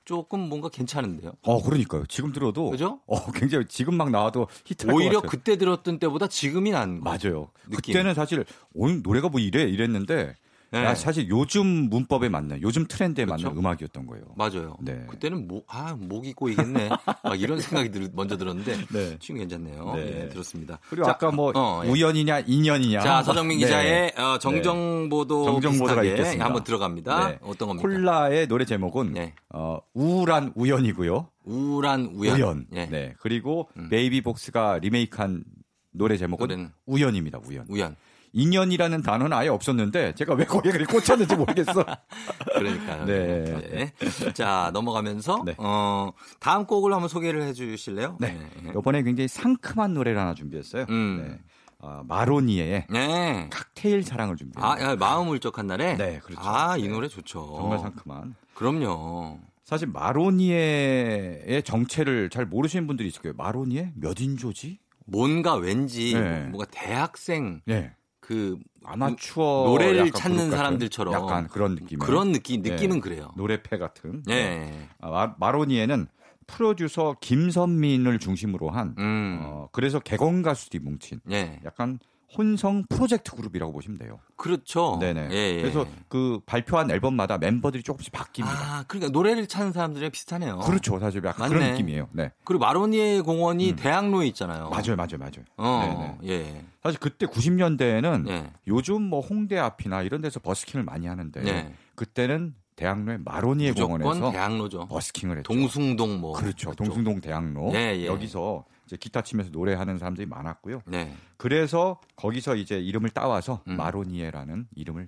조금 0.06 0.42
뭔가 0.42 0.70
괜찮은데요. 0.70 1.34
어, 1.42 1.62
그러니까요. 1.62 2.06
지금 2.08 2.32
들어도 2.32 2.70
그죠? 2.70 3.00
어, 3.08 3.32
굉장히 3.32 3.66
지금 3.68 3.96
막 3.96 4.12
나와도 4.12 4.48
히트할 4.66 4.96
오히려. 4.96 5.22
그때 5.22 5.58
들었던 5.58 6.00
때보다 6.00 6.28
지금이 6.28 6.72
난 6.72 7.00
거. 7.00 7.10
맞아요. 7.10 7.50
느낌. 7.66 7.94
그때는 7.94 8.14
사실 8.14 8.46
오늘 8.74 9.02
노래가 9.02 9.30
뭐 9.30 9.40
이래 9.40 9.64
이랬는데 9.64 10.36
네. 10.74 10.84
야, 10.86 10.96
사실 10.96 11.30
요즘 11.30 11.68
문법에 11.68 12.30
맞는 12.30 12.64
요즘 12.64 12.88
트렌드에 12.88 13.26
그렇죠. 13.26 13.46
맞는 13.46 13.60
음악이었던 13.60 14.08
거예요. 14.08 14.26
맞아요. 14.36 14.76
네. 14.82 15.06
그때는 15.08 15.48
뭐, 15.48 15.62
아, 15.68 15.96
목이 15.96 16.34
꼬이겠네. 16.34 16.90
막 17.24 17.40
이런 17.40 17.60
생각이 17.62 17.92
들, 17.92 18.10
먼저 18.14 18.38
들었는데. 18.38 18.78
네. 18.92 19.18
지금 19.20 19.38
괜찮네요. 19.42 19.94
네. 19.96 20.22
예, 20.24 20.30
들었습니다. 20.30 20.80
그리고 20.90 21.06
자, 21.06 21.12
아까 21.12 21.30
뭐 21.30 21.52
어, 21.56 21.84
예. 21.86 21.90
우연이냐 21.90 22.40
인연이냐. 22.48 23.02
자, 23.02 23.22
서정민 23.22 23.60
네. 23.60 23.66
기자의 23.66 24.14
어, 24.18 24.40
정정보도 24.40 25.46
정정보도가 25.46 26.04
있겠습니다. 26.06 26.46
한번 26.46 26.64
들어갑니다. 26.64 27.30
네. 27.30 27.40
어떤 27.44 27.68
겁니까? 27.68 27.88
콜라의 27.88 28.48
노래 28.48 28.66
제목은 28.66 29.14
네. 29.14 29.36
어, 29.50 29.78
우울한 29.94 30.54
우연이고요. 30.56 31.30
우울한 31.46 32.14
우연. 32.16 32.66
예. 32.74 32.86
네. 32.88 33.14
그리고 33.20 33.70
음. 33.78 33.90
베이비복스가 33.90 34.80
리메이크한 34.80 35.44
노래 35.92 36.18
제목은 36.18 36.48
노래는? 36.48 36.72
우연입니다. 36.88 37.40
우연. 37.46 37.66
우연. 37.70 37.96
인연이라는 38.34 39.04
단어는 39.04 39.32
아예 39.36 39.48
없었는데 39.48 40.16
제가 40.16 40.34
왜 40.34 40.46
거기에 40.46 40.72
그렇게 40.72 40.92
꽂혔는지 40.92 41.36
모르겠어. 41.36 41.86
그러니까요. 42.58 43.06
네. 43.06 43.44
네. 43.72 44.34
자, 44.34 44.72
넘어가면서 44.74 45.44
네. 45.46 45.56
어, 45.60 46.12
다음 46.40 46.66
곡을 46.66 46.92
한번 46.92 47.08
소개를 47.08 47.44
해 47.44 47.54
주실래요? 47.54 48.18
네. 48.20 48.40
이번에 48.76 49.04
굉장히 49.04 49.28
상큼한 49.28 49.94
노래를 49.94 50.20
하나 50.20 50.34
준비했어요. 50.34 50.86
음. 50.90 51.26
네. 51.26 51.40
어, 51.80 52.02
마로니에의 52.08 52.88
네. 52.90 53.50
칵테일 53.52 54.04
사랑을 54.04 54.36
준비했어요. 54.36 54.72
아, 54.72 54.82
야, 54.82 54.96
마음 54.96 55.30
울적한 55.30 55.68
날에? 55.68 55.96
네, 55.98 56.20
그렇죠. 56.24 56.42
아, 56.42 56.76
이 56.78 56.84
네. 56.84 56.88
노래 56.88 57.08
좋죠. 57.08 57.56
정말 57.58 57.80
상큼한. 57.80 58.36
그럼요. 58.56 59.40
사실 59.64 59.88
마로니에의 59.90 61.64
정체를 61.64 62.30
잘 62.30 62.46
모르시는 62.46 62.88
분들이 62.88 63.10
있을 63.10 63.22
거예요. 63.22 63.34
마로니에 63.38 63.92
몇 63.96 64.20
인조지? 64.20 64.80
뭔가 65.06 65.56
왠지 65.56 66.14
네. 66.14 66.44
뭔가 66.44 66.66
대학생 66.72 67.62
네. 67.66 67.92
그 68.26 68.58
아마추어 68.86 69.66
노래를 69.68 69.98
약간 70.08 70.14
찾는 70.14 70.50
사람들처럼 70.52 71.14
약간 71.14 71.48
그런 71.50 71.76
느낌. 71.76 72.00
그런 72.00 72.32
느낌 72.32 72.62
느낌은 72.62 72.96
네. 72.96 73.00
그래요. 73.02 73.32
노래패 73.36 73.78
같은. 73.78 74.24
예. 74.30 74.88
아, 75.02 75.10
마- 75.10 75.36
마로니에는 75.38 76.08
프로듀서 76.48 77.18
김선민을 77.20 78.20
중심으로 78.20 78.70
한 78.70 78.96
음. 78.98 79.40
어, 79.44 79.68
그래서 79.74 80.00
개건 80.00 80.42
가수들이 80.42 80.82
뭉친 80.84 81.20
예. 81.32 81.60
약간 81.66 82.00
혼성 82.38 82.84
프로젝트 82.90 83.32
그룹이라고 83.36 83.72
보시면 83.72 83.98
돼요. 84.00 84.20
그렇죠. 84.36 84.98
네네. 85.00 85.30
예, 85.32 85.56
예. 85.56 85.62
그래서 85.62 85.86
그 86.08 86.40
발표한 86.46 86.90
앨범마다 86.92 87.38
멤버들이 87.38 87.84
조금씩 87.84 88.12
바뀝니다. 88.12 88.46
아, 88.48 88.84
그러니까 88.88 89.12
노래를 89.12 89.48
찾는 89.48 89.72
사람들이랑 89.72 90.12
비슷하네요. 90.12 90.60
그렇죠. 90.60 91.00
사실 91.00 91.24
약간 91.24 91.50
맞네. 91.50 91.54
그런 91.54 91.72
느낌이에요. 91.72 92.10
네. 92.12 92.32
그리고 92.44 92.66
마로니에 92.66 93.22
공원이 93.22 93.72
음. 93.72 93.76
대학로에 93.76 94.28
있잖아요. 94.28 94.70
맞아요, 94.70 94.96
맞아요, 94.96 95.18
맞아요. 95.20 95.46
어, 95.58 96.18
네네. 96.22 96.34
예. 96.34 96.66
사실 96.82 97.00
그때 97.00 97.26
90년대에는 97.26 98.28
예. 98.30 98.52
요즘 98.68 99.02
뭐 99.02 99.22
홍대 99.22 99.58
앞이나 99.58 100.02
이런 100.02 100.22
데서 100.22 100.40
버스킹을 100.40 100.84
많이 100.84 101.08
하는데 101.08 101.42
네. 101.42 101.74
그때는 101.96 102.56
대학로의 102.76 103.20
마로니에 103.24 103.72
공원에서 103.74 104.32
대학로죠. 104.32 104.88
버스킹을 104.88 105.38
했죠. 105.38 105.54
동숭동 105.54 106.20
뭐. 106.20 106.34
그렇죠. 106.34 106.72
그쪽. 106.72 106.84
동숭동 106.86 107.22
대학로 107.22 107.72
예, 107.74 107.96
예. 107.96 108.08
여기서 108.08 108.66
이제 108.94 108.98
기타 108.98 109.22
치면서 109.22 109.52
노래하는 109.52 109.98
사람들이 109.98 110.28
많았고요. 110.28 110.84
네. 110.86 111.16
그래서 111.38 112.00
거기서 112.16 112.56
이제 112.56 112.80
이름을 112.80 113.10
따와서 113.10 113.62
음. 113.68 113.76
마로니에라는 113.76 114.68
이름을 114.76 115.08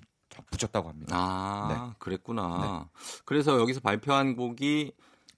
붙였다고 0.52 0.90
합니다. 0.90 1.16
아, 1.18 1.94
그랬구나. 2.00 2.90
그래서 3.24 3.60
여기서 3.60 3.80
발표한 3.80 4.36
곡이 4.36 4.94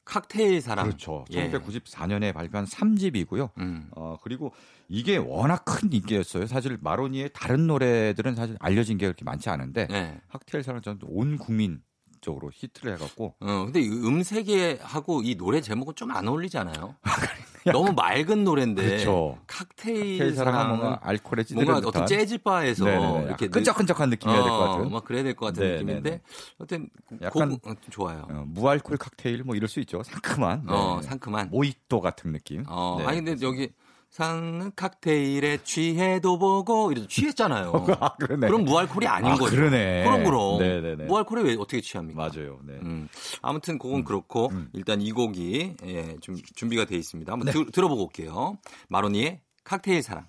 칵테일 0.06 0.62
사랑. 0.62 0.86
그렇죠. 0.86 1.26
예. 1.32 1.52
1994년에 1.52 2.34
발표한 2.34 2.66
3집이고요. 2.66 3.50
음. 3.58 3.90
어, 3.92 4.18
그리고 4.24 4.54
이게 4.88 5.18
워낙 5.18 5.66
큰 5.66 5.92
인기였어요. 5.92 6.48
사실 6.48 6.78
마로니의 6.82 7.32
다른 7.34 7.68
노래들은 7.68 8.36
사실 8.36 8.56
알려진 8.62 8.98
게 8.98 9.06
그렇게 9.06 9.26
많지 9.26 9.50
않은데 9.50 9.88
네. 9.88 10.22
칵테일 10.30 10.64
사랑 10.64 10.82
저는 10.82 11.00
온 11.04 11.38
국민 11.38 11.82
적으로 12.28 12.52
히트를 12.54 12.94
해갖고 12.96 13.36
어, 13.40 13.64
근데 13.66 13.80
이 13.82 13.88
음색에 13.90 14.80
하고 14.82 15.22
이 15.24 15.36
노래 15.36 15.62
제목은 15.62 15.96
좀 15.96 16.12
안 16.12 16.28
어울리지 16.28 16.58
않아요? 16.58 16.96
너무 17.72 17.92
맑은 17.94 18.44
노래인데 18.46 18.82
그렇죠. 18.82 19.38
칵테일 19.48 20.34
사랑은 20.36 20.68
뭔가 20.78 21.00
알코올에 21.04 21.44
찌들은 21.44 21.66
뭔가 21.66 21.86
어떤 21.88 22.06
재즈 22.06 22.38
바에서 22.40 22.86
네네네. 22.86 23.26
이렇게 23.26 23.48
끈적끈적한 23.50 24.10
느낌이어야 24.10 24.42
될것 24.44 24.60
어, 24.62 24.66
같은. 24.78 24.92
막 24.92 25.04
그래야 25.04 25.24
될 25.24 25.36
것 25.36 25.48
같은 25.48 25.64
네네네. 25.64 25.84
느낌인데 25.84 26.22
어떤 26.60 26.90
약간 27.22 27.50
고급- 27.50 27.68
어, 27.68 27.74
좀 27.74 27.90
좋아요. 27.90 28.26
어, 28.30 28.44
무알콜 28.48 28.98
칵테일 28.98 29.44
뭐 29.44 29.56
이럴 29.56 29.68
수 29.68 29.80
있죠. 29.82 30.02
상큼한. 30.04 30.64
네. 30.66 30.72
어, 30.72 31.02
상큼한. 31.04 31.50
모히또 31.50 32.00
같은 32.00 32.32
느낌. 32.32 32.64
어, 32.68 32.98
네. 33.00 33.06
아니 33.06 33.22
근데 33.22 33.46
여기 33.46 33.70
상은 34.10 34.72
칵테일에 34.76 35.60
취해도 35.64 36.40
보고 36.40 36.92
이래도 36.92 37.08
취했잖아요. 37.08 37.86
아, 38.00 38.16
그러네. 38.16 38.48
그럼 38.48 38.66
무알콜이 38.66 39.06
아닌 39.06 39.32
아, 39.32 39.36
거죠. 39.36 39.56
그러네. 39.56 40.04
그럼 40.04 40.24
그럼. 40.24 40.60
네네네. 40.60 41.06
무알콜에 41.06 41.44
왜 41.44 41.54
어떻게 41.54 41.82
취합니까? 41.82 42.18
맞아요. 42.20 42.60
네. 42.66 42.74
음, 42.82 43.08
아무튼 43.42 43.78
그건 43.78 44.04
그렇고 44.04 44.52
일단 44.74 45.02
이 45.02 45.12
곡이 45.12 45.76
예, 45.86 46.16
좀 46.22 46.36
준비가 46.56 46.86
돼 46.86 46.96
있습니다. 46.96 47.32
한번 47.32 47.46
네. 47.46 47.52
들, 47.52 47.70
들어보고 47.72 48.04
올게요. 48.04 48.58
마로니의 48.90 49.42
칵테일 49.64 50.02
사랑. 50.02 50.26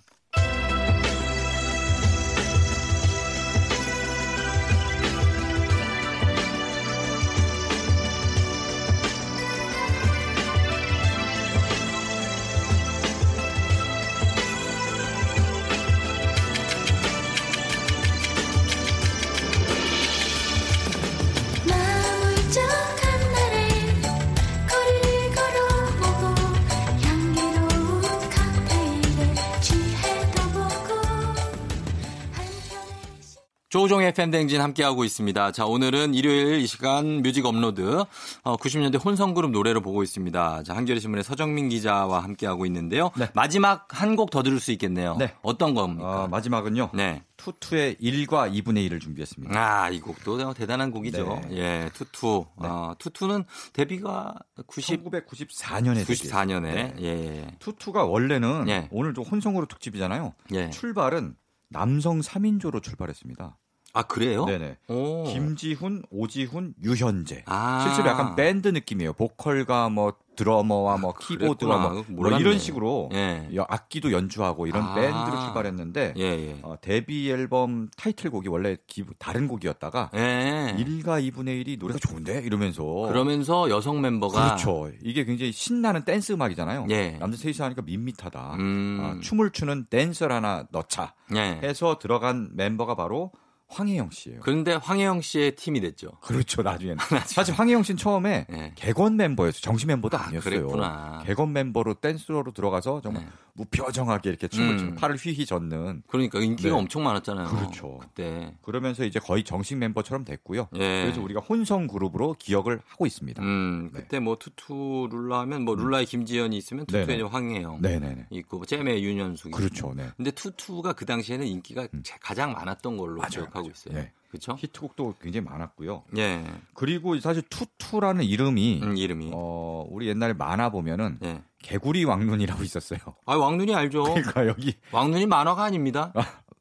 조우종의 34.08 34.14
FM 34.14 34.21
대행진 34.21 34.60
함께하고 34.60 35.04
있습니다. 35.04 35.52
자, 35.52 35.66
오늘은 35.66 36.14
일요일 36.14 36.60
이 36.60 36.66
시간 36.66 37.22
뮤직 37.22 37.44
업로드 37.46 38.04
어, 38.42 38.56
90년대 38.56 39.02
혼성그룹 39.04 39.50
노래로 39.50 39.80
보고 39.80 40.02
있습니다. 40.02 40.62
자, 40.62 40.74
한겨레 40.76 41.00
신문의 41.00 41.24
서정민 41.24 41.68
기자와 41.68 42.22
함께하고 42.22 42.64
있는데요. 42.66 43.10
네. 43.16 43.28
마지막 43.34 43.86
한 43.90 44.16
곡 44.16 44.30
더 44.30 44.42
들을 44.42 44.58
수 44.60 44.72
있겠네요. 44.72 45.16
네. 45.16 45.34
어떤 45.42 45.74
겁니까? 45.74 46.24
어, 46.24 46.28
마지막은요. 46.28 46.90
네. 46.94 47.22
투투의 47.36 47.96
1과 47.96 48.52
2분의 48.52 48.88
1을 48.90 49.00
준비했습니다. 49.00 49.54
아, 49.58 49.90
이 49.90 50.00
곡도 50.00 50.54
대단한 50.54 50.90
곡이죠. 50.90 51.40
네. 51.48 51.56
예, 51.56 51.90
투투. 51.94 52.46
어, 52.56 52.92
투투는 52.98 53.44
데뷔가 53.74 54.34
90, 54.66 55.04
1994년에 55.04 56.04
94년에. 56.04 56.62
네. 56.62 56.94
예, 57.00 57.06
예. 57.06 57.46
투투가 57.58 58.04
원래는 58.04 58.68
예. 58.68 58.88
오늘 58.90 59.14
좀 59.14 59.24
혼성으로 59.24 59.66
특집이잖아요. 59.66 60.34
예. 60.54 60.70
출발은 60.70 61.36
남성 61.68 62.20
3인조로 62.20 62.82
출발했습니다. 62.82 63.56
아, 63.98 64.02
그래요? 64.04 64.44
네네. 64.44 64.76
오. 64.88 65.24
김지훈, 65.24 66.02
오지훈, 66.10 66.74
유현재. 66.84 67.42
아. 67.46 67.80
실제로 67.84 68.08
약간 68.10 68.36
밴드 68.36 68.68
느낌이에요. 68.68 69.12
보컬과 69.14 69.88
뭐 69.88 70.12
드러머와 70.36 70.98
뭐 70.98 71.14
키보드와 71.14 71.88
그랬구나. 71.90 72.04
뭐, 72.16 72.30
뭐. 72.30 72.38
이런 72.38 72.60
식으로 72.60 73.08
예. 73.12 73.48
여- 73.56 73.66
악기도 73.68 74.12
연주하고 74.12 74.68
이런 74.68 74.84
아. 74.84 74.94
밴드로 74.94 75.40
출발했는데 75.40 76.14
예, 76.16 76.22
예. 76.22 76.58
어, 76.62 76.76
데뷔 76.80 77.28
앨범 77.28 77.88
타이틀곡이 77.96 78.48
원래 78.48 78.76
기- 78.86 79.02
다른 79.18 79.48
곡이었다가 79.48 80.10
예. 80.14 80.76
1과 80.78 81.20
2분의 81.28 81.66
1이 81.66 81.80
노래가 81.80 81.98
좋은데 81.98 82.42
이러면서 82.44 82.84
그러면서 82.84 83.68
여성 83.68 84.00
멤버가 84.00 84.44
그렇죠. 84.44 84.88
이게 85.02 85.24
굉장히 85.24 85.50
신나는 85.50 86.04
댄스 86.04 86.30
음악이잖아요. 86.34 86.86
예. 86.90 87.16
남자 87.18 87.36
셋이 87.36 87.56
하니까 87.58 87.82
밋밋하다. 87.82 88.54
음. 88.60 88.98
아, 89.02 89.20
춤을 89.20 89.50
추는 89.50 89.86
댄서를 89.90 90.36
하나 90.36 90.68
넣자 90.70 91.14
예. 91.34 91.58
해서 91.64 91.98
들어간 91.98 92.50
멤버가 92.54 92.94
바로 92.94 93.32
황혜영 93.68 94.10
씨예요. 94.10 94.40
그런데 94.42 94.72
황혜영 94.74 95.20
씨의 95.20 95.54
팀이 95.56 95.80
됐죠. 95.80 96.10
그렇죠. 96.22 96.62
나중에는 96.62 96.96
사실 97.26 97.54
황혜영 97.54 97.82
씨는 97.82 97.98
처음에 97.98 98.46
예. 98.50 98.72
객원 98.74 99.16
멤버였어요. 99.16 99.60
정식 99.60 99.86
멤버도 99.86 100.16
아, 100.16 100.22
아니었어요. 100.26 100.50
그랬구나. 100.62 101.22
객원 101.26 101.52
멤버로 101.52 101.94
댄서로 101.94 102.50
들어가서 102.52 103.02
정말 103.02 103.24
네. 103.24 103.28
무표정하게 103.54 104.30
이렇게 104.30 104.48
춤을 104.48 104.70
음. 104.74 104.78
추는 104.78 104.94
팔을 104.94 105.16
휘휘 105.16 105.44
젓는 105.44 106.02
그러니까 106.06 106.38
인기가 106.40 106.70
네. 106.70 106.74
엄청 106.74 107.02
많았잖아요. 107.04 107.48
그렇죠. 107.48 107.98
그때. 107.98 108.54
그러면서 108.62 109.04
이제 109.04 109.18
거의 109.18 109.44
정식 109.44 109.76
멤버처럼 109.76 110.24
됐고요. 110.24 110.68
예. 110.74 111.02
그래서 111.02 111.20
우리가 111.20 111.40
혼성 111.40 111.88
그룹으로 111.88 112.36
기억을 112.38 112.80
하고 112.86 113.04
있습니다. 113.06 113.42
음, 113.42 113.90
네. 113.92 114.00
그때 114.00 114.18
뭐 114.20 114.36
투투 114.38 115.08
룰라 115.10 115.40
하면 115.40 115.62
뭐 115.64 115.74
룰라의 115.74 116.06
김지연이 116.06 116.56
있으면 116.56 116.86
투투의 116.86 117.06
네네. 117.06 117.22
황혜영 117.22 117.80
네네네. 117.82 118.26
있고 118.30 118.58
뭐 118.58 118.66
잼의 118.66 119.04
윤현숙 119.04 119.50
그렇죠. 119.52 119.92
네. 119.94 120.08
근데 120.16 120.30
투투가 120.30 120.94
그 120.94 121.04
당시에는 121.04 121.46
인기가 121.46 121.86
제- 122.02 122.16
가장 122.20 122.52
많았던 122.52 122.96
걸로 122.96 123.16
맞아요, 123.16 123.28
기억하 123.30 123.57
고 123.58 123.68
맞아요. 123.68 123.72
있어요. 123.74 123.94
네. 123.94 124.12
그렇죠? 124.28 124.56
히트곡도 124.58 125.14
굉장히 125.22 125.46
많았고요. 125.46 126.04
예. 126.18 126.44
그리고 126.74 127.18
사실 127.18 127.42
투투라는 127.48 128.24
이름이 128.24 128.80
음, 128.82 128.96
이름이. 128.96 129.30
어, 129.32 129.86
우리 129.88 130.08
옛날에 130.08 130.34
만화 130.34 130.68
보면은 130.70 131.18
예. 131.22 131.42
개구리 131.62 132.04
왕눈이라고 132.04 132.62
있었어요. 132.62 132.98
아, 133.24 133.36
왕눈이 133.36 133.74
알죠. 133.74 134.02
그러니까 134.14 134.46
여기 134.46 134.74
왕눈이 134.92 135.26
만화가 135.26 135.64
아닙니다. 135.64 136.12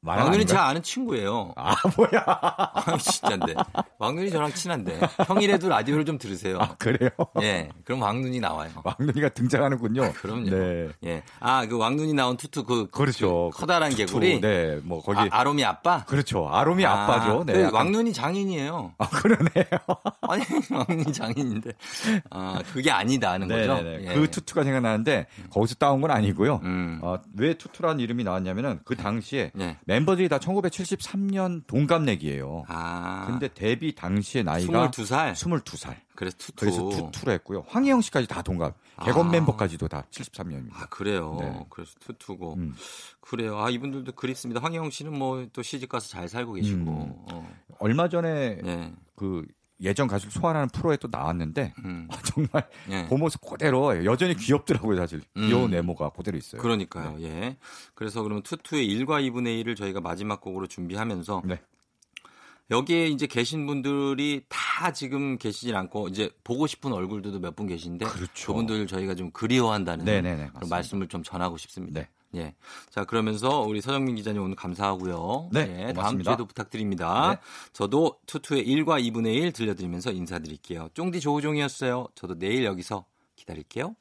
왕눈이 0.07 0.45
제 0.45 0.53
아닌가요? 0.55 0.69
아는 0.69 0.83
친구예요. 0.83 1.53
아 1.55 1.75
뭐야? 1.95 2.23
아, 2.25 2.97
진짜인데. 2.97 3.53
왕눈이 3.99 4.29
저랑 4.31 4.53
친한데. 4.53 4.99
형이라도 5.27 5.69
라디오를 5.69 6.05
좀 6.05 6.17
들으세요. 6.17 6.57
아 6.59 6.75
그래요? 6.77 7.09
예. 7.41 7.69
그럼 7.83 8.01
왕눈이 8.01 8.39
나와요. 8.39 8.69
왕눈이가 8.83 9.29
등장하는군요. 9.29 10.13
그럼요. 10.13 10.49
네. 10.49 10.87
예. 11.05 11.23
아, 11.39 11.65
그 11.65 11.77
왕눈이 11.77 12.13
나온 12.13 12.37
투투 12.37 12.63
그 12.63 12.87
그렇죠. 12.89 13.49
그 13.53 13.59
커다란 13.59 13.89
투투. 13.91 14.05
개구리. 14.05 14.41
네, 14.41 14.79
뭐 14.83 15.01
거기 15.01 15.19
아, 15.19 15.27
아로미 15.31 15.63
아빠? 15.65 16.03
그렇죠. 16.05 16.47
아로미 16.49 16.85
아, 16.85 17.03
아, 17.03 17.07
빠죠 17.07 17.43
네. 17.45 17.53
그 17.53 17.59
약간- 17.63 17.73
왕눈이 17.75 18.13
장인이에요. 18.13 18.93
아 18.97 19.09
그러네요. 19.09 19.65
아니, 20.29 20.43
왕눈이 20.71 21.11
장인인데. 21.13 21.71
아, 22.31 22.61
그게 22.73 22.91
아니다 22.91 23.31
하는 23.31 23.47
거죠? 23.47 23.75
네네네. 23.75 24.09
예. 24.09 24.13
그 24.15 24.29
투투가 24.31 24.63
생각나는데 24.63 25.27
거기서 25.51 25.75
따온 25.75 26.01
건 26.01 26.11
아니고요. 26.11 26.61
음. 26.63 26.99
어, 27.01 27.17
왜 27.37 27.53
투투라는 27.55 27.99
이름이 27.99 28.23
나왔냐면은 28.23 28.79
그 28.85 28.95
당시에 28.95 29.51
예. 29.59 29.77
멤버들이 29.99 30.29
다 30.29 30.39
1973년 30.39 31.65
동갑내기예요. 31.67 32.65
아. 32.67 33.25
근데 33.27 33.47
데뷔 33.53 33.93
당시의 33.95 34.43
나이가 34.43 34.89
22살? 34.91 35.33
22살. 35.33 35.95
그래서 36.15 36.35
투투. 36.37 36.55
그래서 36.57 36.89
투투로 36.89 37.31
했고요. 37.33 37.63
황혜영 37.67 38.01
씨까지 38.01 38.27
다 38.27 38.41
동갑. 38.41 38.75
개건 39.03 39.27
아. 39.27 39.31
멤버까지도 39.31 39.87
다 39.87 40.03
73년입니다. 40.11 40.73
아, 40.73 40.85
그래요. 40.87 41.37
네. 41.39 41.65
그래서 41.69 41.93
투투고. 41.99 42.55
음. 42.55 42.75
그래요. 43.19 43.59
아, 43.59 43.69
이분들도 43.69 44.13
그립습니다. 44.13 44.61
황혜영 44.61 44.89
씨는 44.89 45.17
뭐 45.17 45.47
또 45.53 45.61
시집 45.61 45.89
가서 45.89 46.07
잘 46.07 46.27
살고 46.29 46.53
계시고. 46.53 46.79
음. 46.79 47.13
어. 47.31 47.57
얼마 47.79 48.09
전에 48.09 48.59
예. 48.63 48.93
그 49.15 49.45
예전 49.81 50.07
가수를 50.07 50.31
소환하는 50.31 50.69
프로에 50.69 50.97
또 50.97 51.07
나왔는데 51.11 51.73
음. 51.85 52.07
아, 52.11 52.17
정말 52.23 52.67
예. 52.89 53.05
그 53.07 53.13
모습 53.13 53.41
그대로 53.41 54.03
여전히 54.05 54.35
귀엽더라고요, 54.35 54.97
사실. 54.97 55.21
귀여운 55.35 55.65
음. 55.65 55.73
외모가 55.73 56.09
그대로 56.09 56.37
있어요. 56.37 56.61
그러니까요. 56.61 57.17
예. 57.21 57.57
그래서 57.93 58.23
그러면 58.23 58.41
투투의 58.43 58.87
1과 58.87 59.21
2분의 59.29 59.63
1을 59.63 59.75
저희가 59.75 60.01
마지막 60.01 60.41
곡으로 60.41 60.67
준비하면서 60.67 61.43
네. 61.45 61.61
여기에 62.69 63.07
이제 63.07 63.27
계신 63.27 63.65
분들이 63.65 64.41
다 64.49 64.91
지금 64.91 65.37
계시진 65.37 65.73
않고 65.75 66.09
이제 66.09 66.29
보고 66.43 66.67
싶은 66.67 66.91
얼굴들도 66.91 67.39
몇 67.39 67.55
분 67.55 67.65
계신데 67.67 68.05
그렇죠. 68.05 68.47
그분들 68.53 68.87
저희가 68.87 69.15
좀 69.15 69.31
그리워한다는 69.31 70.03
네네네. 70.05 70.49
말씀을 70.69 71.07
좀 71.07 71.23
전하고 71.23 71.55
싶습니다. 71.57 72.01
네. 72.01 72.09
예. 72.35 72.55
자, 72.89 73.05
그러면서 73.05 73.61
우리 73.61 73.81
서정민 73.81 74.15
기자님 74.15 74.41
오늘 74.41 74.55
감사하고요. 74.55 75.49
네, 75.53 75.87
예, 75.89 75.93
다음. 75.93 76.21
주에도 76.21 76.45
부탁드립니다. 76.45 77.35
네. 77.35 77.39
저도 77.73 78.19
투투의 78.25 78.65
1과 78.65 79.01
2분의 79.01 79.35
1 79.35 79.51
들려드리면서 79.53 80.11
인사드릴게요. 80.11 80.89
쫑디 80.93 81.19
조우종이었어요. 81.21 82.07
저도 82.15 82.37
내일 82.37 82.65
여기서 82.65 83.05
기다릴게요. 83.35 83.95